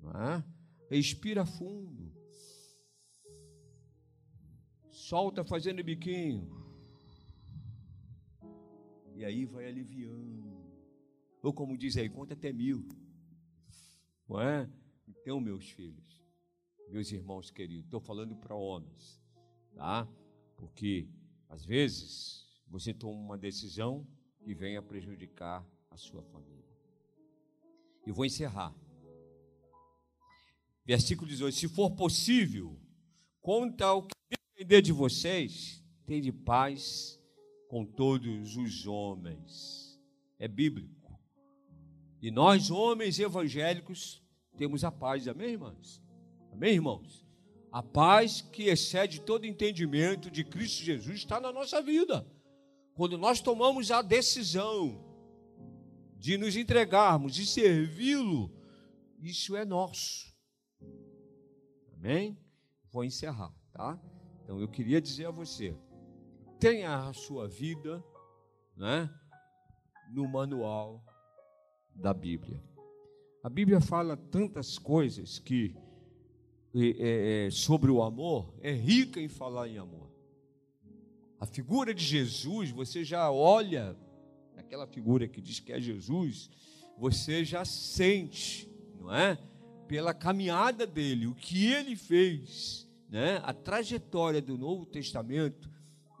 Né? 0.00 0.44
Respira 0.88 1.44
fundo. 1.44 2.13
Solta 5.04 5.44
fazendo 5.44 5.84
biquinho. 5.84 6.48
E 9.14 9.22
aí 9.22 9.44
vai 9.44 9.66
aliviando. 9.66 10.64
Ou 11.42 11.52
como 11.52 11.76
diz 11.76 11.98
aí, 11.98 12.08
conta 12.08 12.32
até 12.32 12.50
mil. 12.50 12.88
Não 14.26 14.40
é? 14.40 14.66
Então, 15.06 15.42
meus 15.42 15.70
filhos, 15.70 16.24
meus 16.88 17.12
irmãos 17.12 17.50
queridos, 17.50 17.84
estou 17.84 18.00
falando 18.00 18.34
para 18.34 18.54
homens, 18.54 19.22
tá? 19.74 20.08
Porque 20.56 21.06
às 21.50 21.66
vezes 21.66 22.48
você 22.66 22.94
toma 22.94 23.20
uma 23.20 23.36
decisão 23.36 24.08
que 24.42 24.54
venha 24.54 24.80
prejudicar 24.80 25.68
a 25.90 25.98
sua 25.98 26.22
família. 26.22 26.64
E 28.06 28.10
vou 28.10 28.24
encerrar. 28.24 28.74
Versículo 30.82 31.28
18: 31.28 31.54
Se 31.54 31.68
for 31.68 31.90
possível, 31.90 32.80
conta 33.42 33.92
o 33.92 34.00
que 34.00 34.14
depender 34.54 34.82
de 34.82 34.92
vocês, 34.92 35.82
de 36.06 36.32
paz 36.32 37.20
com 37.68 37.84
todos 37.84 38.56
os 38.56 38.86
homens. 38.86 40.00
É 40.38 40.46
bíblico. 40.46 41.18
E 42.22 42.30
nós, 42.30 42.70
homens 42.70 43.18
evangélicos, 43.18 44.22
temos 44.56 44.84
a 44.84 44.92
paz, 44.92 45.26
amém, 45.26 45.50
irmãos? 45.50 46.00
Amém, 46.52 46.74
irmãos? 46.74 47.26
A 47.72 47.82
paz 47.82 48.40
que 48.40 48.64
excede 48.64 49.20
todo 49.20 49.44
entendimento 49.44 50.30
de 50.30 50.44
Cristo 50.44 50.84
Jesus 50.84 51.16
está 51.16 51.40
na 51.40 51.52
nossa 51.52 51.82
vida. 51.82 52.24
Quando 52.94 53.18
nós 53.18 53.40
tomamos 53.40 53.90
a 53.90 54.02
decisão 54.02 55.04
de 56.16 56.38
nos 56.38 56.54
entregarmos, 56.54 57.34
de 57.34 57.44
servi-lo, 57.44 58.52
isso 59.20 59.56
é 59.56 59.64
nosso. 59.64 60.32
Amém? 61.94 62.38
Vou 62.92 63.02
encerrar, 63.02 63.52
tá? 63.72 64.00
Então 64.44 64.60
eu 64.60 64.68
queria 64.68 65.00
dizer 65.00 65.24
a 65.24 65.30
você, 65.30 65.74
tenha 66.60 67.08
a 67.08 67.12
sua 67.14 67.48
vida, 67.48 68.04
né, 68.76 69.10
no 70.12 70.28
manual 70.28 71.02
da 71.94 72.12
Bíblia. 72.12 72.62
A 73.42 73.48
Bíblia 73.48 73.80
fala 73.80 74.16
tantas 74.16 74.78
coisas 74.78 75.38
que 75.38 75.74
é, 76.74 77.46
é, 77.46 77.50
sobre 77.50 77.90
o 77.90 78.02
amor, 78.02 78.54
é 78.60 78.72
rica 78.72 79.20
em 79.20 79.28
falar 79.28 79.68
em 79.68 79.78
amor. 79.78 80.10
A 81.40 81.46
figura 81.46 81.94
de 81.94 82.04
Jesus, 82.04 82.70
você 82.70 83.02
já 83.02 83.30
olha 83.30 83.96
aquela 84.56 84.86
figura 84.86 85.28
que 85.28 85.40
diz 85.40 85.60
que 85.60 85.72
é 85.72 85.80
Jesus, 85.80 86.50
você 86.98 87.44
já 87.44 87.64
sente, 87.64 88.68
não 88.98 89.14
é? 89.14 89.38
Pela 89.86 90.14
caminhada 90.14 90.86
dele, 90.86 91.26
o 91.26 91.34
que 91.34 91.66
ele 91.66 91.96
fez, 91.96 92.83
né? 93.14 93.40
A 93.44 93.54
trajetória 93.54 94.42
do 94.42 94.58
Novo 94.58 94.84
Testamento 94.84 95.70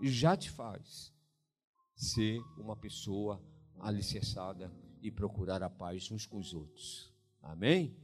já 0.00 0.36
te 0.36 0.48
faz 0.48 1.12
ser 1.96 2.40
uma 2.56 2.76
pessoa 2.76 3.42
alicerçada 3.80 4.72
e 5.02 5.10
procurar 5.10 5.60
a 5.64 5.68
paz 5.68 6.08
uns 6.12 6.24
com 6.24 6.38
os 6.38 6.54
outros. 6.54 7.12
Amém? 7.42 7.96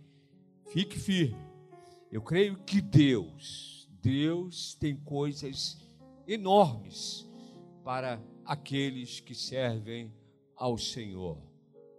Fique 0.73 0.99
firme. 0.99 1.41
Eu 2.11 2.21
creio 2.21 2.57
que 2.65 2.81
Deus, 2.81 3.89
Deus 4.03 4.75
tem 4.75 4.97
coisas 4.97 5.79
enormes 6.27 7.25
para 7.85 8.21
aqueles 8.45 9.21
que 9.21 9.37
servem 9.37 10.13
ao 10.57 10.77
Senhor. 10.77 11.41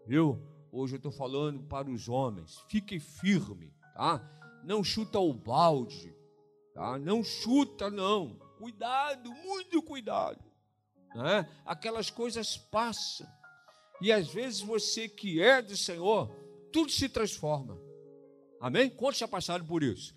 Viu? 0.05 0.45
Hoje 0.69 0.95
eu 0.95 0.97
estou 0.97 1.11
falando 1.13 1.63
para 1.63 1.89
os 1.89 2.09
homens. 2.09 2.59
Fiquem 2.67 2.99
firme, 2.99 3.73
tá? 3.93 4.21
Não 4.65 4.83
chuta 4.83 5.19
o 5.19 5.33
balde, 5.33 6.13
tá? 6.73 6.97
Não 6.99 7.23
chuta 7.23 7.89
não. 7.89 8.35
Cuidado, 8.57 9.31
muito 9.31 9.81
cuidado. 9.81 10.43
Né? 11.15 11.49
Aquelas 11.65 12.09
coisas 12.09 12.57
passam. 12.57 13.27
E 14.01 14.11
às 14.11 14.27
vezes 14.27 14.61
você 14.61 15.07
que 15.07 15.41
é 15.41 15.61
do 15.61 15.77
Senhor, 15.77 16.29
tudo 16.71 16.91
se 16.91 17.07
transforma. 17.09 17.77
Amém? 18.59 18.89
Quantos 18.89 19.19
já 19.19 19.27
passaram 19.27 19.65
por 19.65 19.83
isso? 19.83 20.15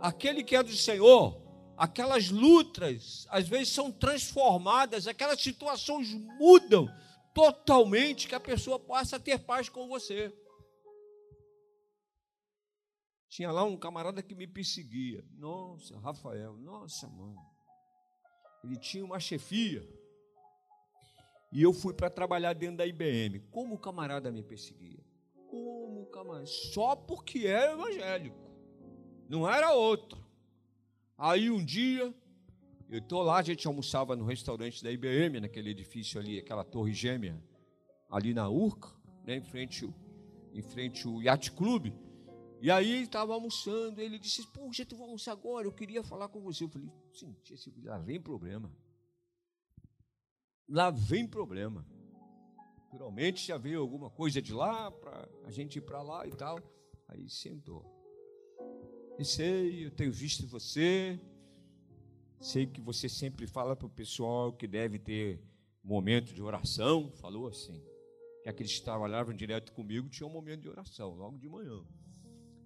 Aquele 0.00 0.42
que 0.42 0.56
é 0.56 0.62
do 0.62 0.74
Senhor, 0.74 1.40
aquelas 1.76 2.30
lutas, 2.30 3.26
às 3.30 3.48
vezes 3.48 3.68
são 3.68 3.92
transformadas, 3.92 5.06
aquelas 5.06 5.40
situações 5.40 6.12
mudam 6.38 6.88
totalmente 7.34 8.28
que 8.28 8.34
a 8.34 8.40
pessoa 8.40 8.78
possa 8.78 9.20
ter 9.20 9.38
paz 9.38 9.68
com 9.68 9.86
você. 9.86 10.32
Tinha 13.36 13.52
lá 13.52 13.64
um 13.64 13.76
camarada 13.76 14.22
que 14.22 14.34
me 14.34 14.46
perseguia. 14.46 15.22
Nossa, 15.36 15.98
Rafael, 15.98 16.56
nossa, 16.56 17.06
mano. 17.06 17.36
Ele 18.64 18.78
tinha 18.78 19.04
uma 19.04 19.20
chefia. 19.20 19.86
E 21.52 21.62
eu 21.62 21.74
fui 21.74 21.92
para 21.92 22.08
trabalhar 22.08 22.54
dentro 22.54 22.78
da 22.78 22.86
IBM. 22.86 23.40
Como 23.50 23.74
o 23.74 23.78
camarada 23.78 24.32
me 24.32 24.42
perseguia? 24.42 25.04
Como 25.50 26.04
o 26.04 26.06
camarada? 26.06 26.46
Só 26.46 26.96
porque 26.96 27.46
era 27.46 27.72
evangélico. 27.72 28.38
Não 29.28 29.46
era 29.46 29.74
outro. 29.74 30.18
Aí 31.18 31.50
um 31.50 31.62
dia, 31.62 32.14
eu 32.88 32.98
estou 33.00 33.22
lá, 33.22 33.36
a 33.36 33.42
gente 33.42 33.66
almoçava 33.66 34.16
no 34.16 34.24
restaurante 34.24 34.82
da 34.82 34.90
IBM, 34.90 35.40
naquele 35.42 35.72
edifício 35.72 36.18
ali, 36.18 36.38
aquela 36.38 36.64
torre 36.64 36.94
gêmea, 36.94 37.38
ali 38.08 38.32
na 38.32 38.48
Urca, 38.48 38.88
né, 39.26 39.36
em 39.36 39.42
frente, 39.42 39.86
em 40.54 40.62
frente 40.62 41.06
ao 41.06 41.20
Yacht 41.20 41.52
Clube. 41.52 42.05
E 42.60 42.70
aí 42.70 43.02
estava 43.02 43.34
almoçando, 43.34 44.00
ele 44.00 44.18
disse, 44.18 44.46
poxa, 44.52 44.84
tu 44.84 44.96
vai 44.96 45.06
almoçar 45.06 45.32
agora, 45.32 45.66
eu 45.66 45.72
queria 45.72 46.02
falar 46.02 46.28
com 46.28 46.40
você. 46.40 46.64
Eu 46.64 46.68
falei, 46.68 46.90
sim, 47.12 47.36
lá 47.84 47.98
vem 47.98 48.20
problema. 48.20 48.70
Lá 50.68 50.90
vem 50.90 51.26
problema. 51.26 51.86
Naturalmente 52.84 53.46
já 53.46 53.58
veio 53.58 53.80
alguma 53.80 54.08
coisa 54.08 54.40
de 54.40 54.54
lá, 54.54 54.90
para 54.90 55.28
a 55.44 55.50
gente 55.50 55.76
ir 55.76 55.82
para 55.82 56.00
lá 56.02 56.26
e 56.26 56.30
tal. 56.30 56.58
Aí 57.08 57.28
sentou. 57.28 57.84
E 59.18 59.24
sei, 59.24 59.86
eu 59.86 59.90
tenho 59.90 60.12
visto 60.12 60.46
você, 60.46 61.20
sei 62.40 62.66
que 62.66 62.80
você 62.80 63.08
sempre 63.08 63.46
fala 63.46 63.76
para 63.76 63.86
o 63.86 63.90
pessoal 63.90 64.52
que 64.52 64.66
deve 64.66 64.98
ter 64.98 65.42
momento 65.84 66.34
de 66.34 66.42
oração, 66.42 67.12
falou 67.12 67.46
assim. 67.48 67.82
Que 68.42 68.48
aqueles 68.48 68.78
que 68.78 68.84
trabalhavam 68.84 69.34
direto 69.34 69.72
comigo 69.72 70.08
tinham 70.08 70.30
um 70.30 70.32
momento 70.32 70.62
de 70.62 70.68
oração, 70.68 71.14
logo 71.14 71.38
de 71.38 71.48
manhã. 71.48 71.84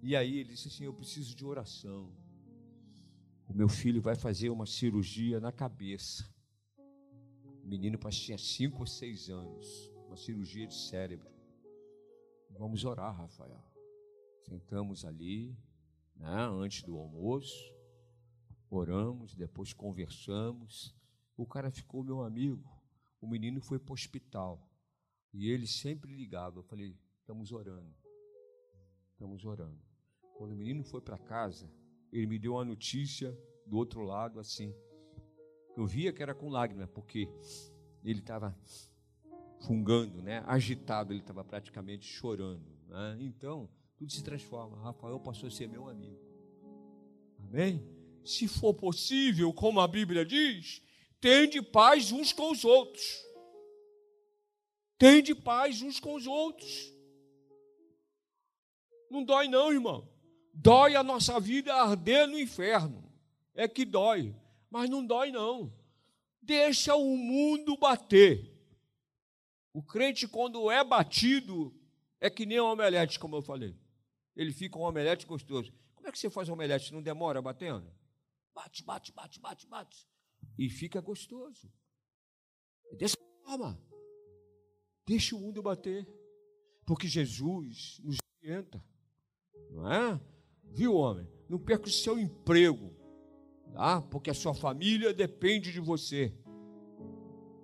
E 0.01 0.15
aí 0.15 0.39
ele 0.39 0.49
disse 0.49 0.67
assim: 0.67 0.85
Eu 0.85 0.93
preciso 0.93 1.35
de 1.35 1.45
oração. 1.45 2.11
O 3.47 3.53
meu 3.53 3.69
filho 3.69 4.01
vai 4.01 4.15
fazer 4.15 4.49
uma 4.49 4.65
cirurgia 4.65 5.39
na 5.39 5.51
cabeça. 5.51 6.27
O 7.63 7.67
menino 7.67 7.99
tinha 8.09 8.37
cinco 8.37 8.79
ou 8.79 8.87
seis 8.87 9.29
anos, 9.29 9.91
uma 10.07 10.17
cirurgia 10.17 10.65
de 10.65 10.73
cérebro. 10.73 11.29
Vamos 12.57 12.83
orar, 12.83 13.15
Rafael. 13.15 13.63
Sentamos 14.41 15.05
ali, 15.05 15.55
né, 16.15 16.49
antes 16.51 16.81
do 16.83 16.97
almoço, 16.97 17.73
oramos, 18.69 19.35
depois 19.35 19.73
conversamos. 19.73 20.95
O 21.37 21.45
cara 21.45 21.69
ficou 21.69 22.03
meu 22.03 22.23
amigo. 22.23 22.67
O 23.19 23.27
menino 23.27 23.61
foi 23.61 23.77
para 23.77 23.91
o 23.91 23.93
hospital. 23.93 24.67
E 25.33 25.49
ele 25.49 25.67
sempre 25.67 26.11
ligava. 26.11 26.57
Eu 26.59 26.63
falei: 26.63 26.97
estamos 27.19 27.51
orando. 27.51 27.95
Estamos 29.11 29.45
orando. 29.45 29.90
Quando 30.41 30.53
o 30.53 30.55
menino 30.55 30.83
foi 30.83 30.99
para 30.99 31.19
casa, 31.19 31.71
ele 32.11 32.25
me 32.25 32.39
deu 32.39 32.53
uma 32.53 32.65
notícia 32.65 33.31
do 33.63 33.77
outro 33.77 34.01
lado 34.01 34.39
assim. 34.39 34.73
Eu 35.77 35.85
via 35.85 36.11
que 36.11 36.23
era 36.23 36.33
com 36.33 36.49
lágrimas, 36.49 36.89
porque 36.89 37.29
ele 38.03 38.21
estava 38.21 38.57
fungando, 39.59 40.19
né? 40.19 40.43
agitado, 40.47 41.13
ele 41.13 41.19
estava 41.19 41.43
praticamente 41.43 42.07
chorando. 42.07 42.65
Né? 42.87 43.17
Então, 43.19 43.69
tudo 43.95 44.11
se 44.11 44.23
transforma. 44.23 44.81
Rafael 44.81 45.19
passou 45.19 45.45
a 45.45 45.51
ser 45.51 45.69
meu 45.69 45.87
amigo. 45.87 46.19
Amém? 47.43 47.87
Se 48.25 48.47
for 48.47 48.73
possível, 48.73 49.53
como 49.53 49.79
a 49.79 49.87
Bíblia 49.87 50.25
diz, 50.25 50.81
tende 51.19 51.61
paz 51.61 52.11
uns 52.11 52.33
com 52.33 52.51
os 52.51 52.65
outros. 52.65 53.23
Tende 54.97 55.35
paz 55.35 55.83
uns 55.83 55.99
com 55.99 56.15
os 56.15 56.25
outros. 56.25 56.91
Não 59.07 59.23
dói, 59.23 59.47
não, 59.47 59.71
irmão. 59.71 60.09
Dói 60.53 60.95
a 60.95 61.03
nossa 61.03 61.39
vida 61.39 61.73
arder 61.73 62.27
no 62.27 62.39
inferno. 62.39 63.09
É 63.53 63.67
que 63.67 63.85
dói. 63.85 64.35
Mas 64.69 64.89
não 64.89 65.05
dói, 65.05 65.31
não. 65.31 65.73
Deixa 66.41 66.95
o 66.95 67.17
mundo 67.17 67.77
bater. 67.77 68.51
O 69.73 69.81
crente, 69.81 70.27
quando 70.27 70.69
é 70.69 70.83
batido, 70.83 71.73
é 72.19 72.29
que 72.29 72.45
nem 72.45 72.59
um 72.59 72.65
omelete, 72.65 73.19
como 73.19 73.35
eu 73.35 73.41
falei. 73.41 73.75
Ele 74.35 74.51
fica 74.51 74.77
um 74.77 74.81
omelete 74.81 75.25
gostoso. 75.25 75.73
Como 75.95 76.07
é 76.07 76.11
que 76.11 76.19
você 76.19 76.29
faz 76.29 76.49
omelete? 76.49 76.93
Não 76.93 77.01
demora 77.01 77.41
batendo? 77.41 77.91
Bate, 78.53 78.83
bate, 78.83 79.11
bate, 79.11 79.39
bate, 79.39 79.67
bate. 79.67 80.07
E 80.57 80.69
fica 80.69 80.99
gostoso. 80.99 81.71
Dessa 82.97 83.17
forma. 83.45 83.79
Deixa 85.05 85.35
o 85.35 85.39
mundo 85.39 85.61
bater. 85.61 86.07
Porque 86.85 87.07
Jesus 87.07 87.99
nos 88.03 88.17
orienta. 88.41 88.83
Não 89.69 89.91
é? 89.91 90.19
Viu, 90.71 90.95
homem? 90.95 91.27
Não 91.47 91.59
perca 91.59 91.87
o 91.87 91.91
seu 91.91 92.17
emprego. 92.19 92.93
Tá? 93.73 94.01
Porque 94.01 94.29
a 94.29 94.33
sua 94.33 94.53
família 94.53 95.13
depende 95.13 95.71
de 95.71 95.79
você. 95.79 96.33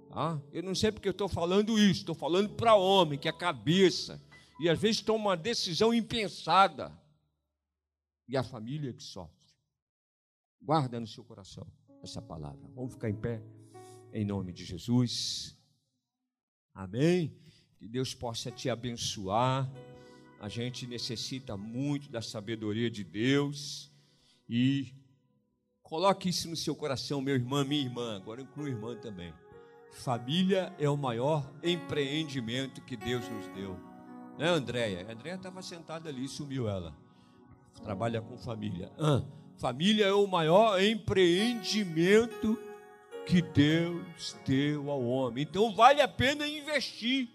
Tá? 0.10 0.42
Eu 0.52 0.64
não 0.64 0.76
sei 0.76 0.92
porque 0.92 1.08
eu 1.08 1.12
estou 1.12 1.28
falando 1.28 1.78
isso. 1.78 2.02
Estou 2.02 2.16
falando 2.16 2.50
para 2.50 2.76
homem, 2.76 3.20
que 3.20 3.28
é 3.28 3.32
cabeça. 3.32 4.22
E 4.60 4.70
às 4.70 4.80
vezes 4.80 5.02
toma 5.02 5.30
uma 5.30 5.38
decisão 5.38 5.94
impensada. 5.94 6.92
E 8.28 8.36
a 8.36 8.44
família 8.44 8.94
que 8.94 9.04
sofre. 9.04 9.36
Guarda 10.62 11.00
no 11.00 11.08
seu 11.08 11.24
coração 11.24 11.66
essa 12.04 12.22
palavra. 12.22 12.68
Vamos 12.76 12.94
ficar 12.94 13.10
em 13.10 13.16
pé 13.16 13.42
em 14.14 14.26
nome 14.26 14.52
de 14.52 14.66
Jesus. 14.66 15.56
Amém. 16.74 17.36
Que 17.78 17.88
Deus 17.88 18.14
possa 18.14 18.52
te 18.52 18.70
abençoar. 18.70 19.70
A 20.40 20.50
gente 20.50 20.86
necessita 20.86 21.58
muito 21.58 22.12
da 22.12 22.22
sabedoria 22.22 22.92
de 22.92 23.04
Deus 23.04 23.92
e 24.48 24.94
coloque 25.82 26.30
isso 26.30 26.50
no 26.50 26.56
seu 26.56 26.76
coração, 26.76 27.22
meu 27.22 27.36
irmão, 27.36 27.66
minha 27.66 27.82
irmã. 27.82 28.18
Agora 28.18 28.42
inclui 28.42 28.70
irmã 28.70 28.96
também. 28.96 29.34
Família 29.92 30.74
é 30.78 30.88
o 30.88 30.96
maior 30.96 31.52
empreendimento 31.64 32.82
que 32.82 32.96
Deus 32.96 33.28
nos 33.28 33.48
deu. 33.56 33.80
Né, 34.38 34.48
Andréia? 34.48 35.08
A 35.08 35.12
Andréia 35.12 35.36
estava 35.36 35.62
sentada 35.64 36.10
ali, 36.10 36.28
sumiu 36.28 36.70
ela. 36.70 36.96
Trabalha 37.84 38.22
com 38.22 38.38
família. 38.38 38.92
Ah, 39.00 39.24
família 39.58 40.06
é 40.06 40.14
o 40.14 40.28
maior 40.28 40.80
empreendimento 40.82 42.58
que 43.26 43.42
Deus 43.42 44.36
deu 44.46 44.92
ao 44.92 45.04
homem. 45.04 45.44
Então 45.44 45.74
vale 45.74 46.02
a 46.02 46.08
pena 46.08 46.48
investir. 46.48 47.28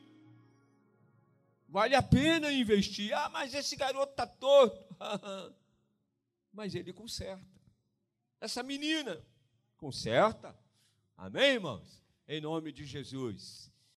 Vale 1.72 1.94
a 1.94 2.02
pena 2.02 2.52
investir. 2.52 3.14
Ah, 3.14 3.30
mas 3.30 3.54
esse 3.54 3.74
garoto 3.76 4.12
está 4.12 4.26
torto. 4.26 4.94
mas 6.52 6.74
ele 6.74 6.92
conserta. 6.92 7.42
Essa 8.38 8.62
menina 8.62 9.24
conserta. 9.78 10.54
Amém, 11.16 11.52
irmãos? 11.52 12.04
Em 12.28 12.42
nome 12.42 12.72
de 12.72 12.84
Jesus. 12.84 13.71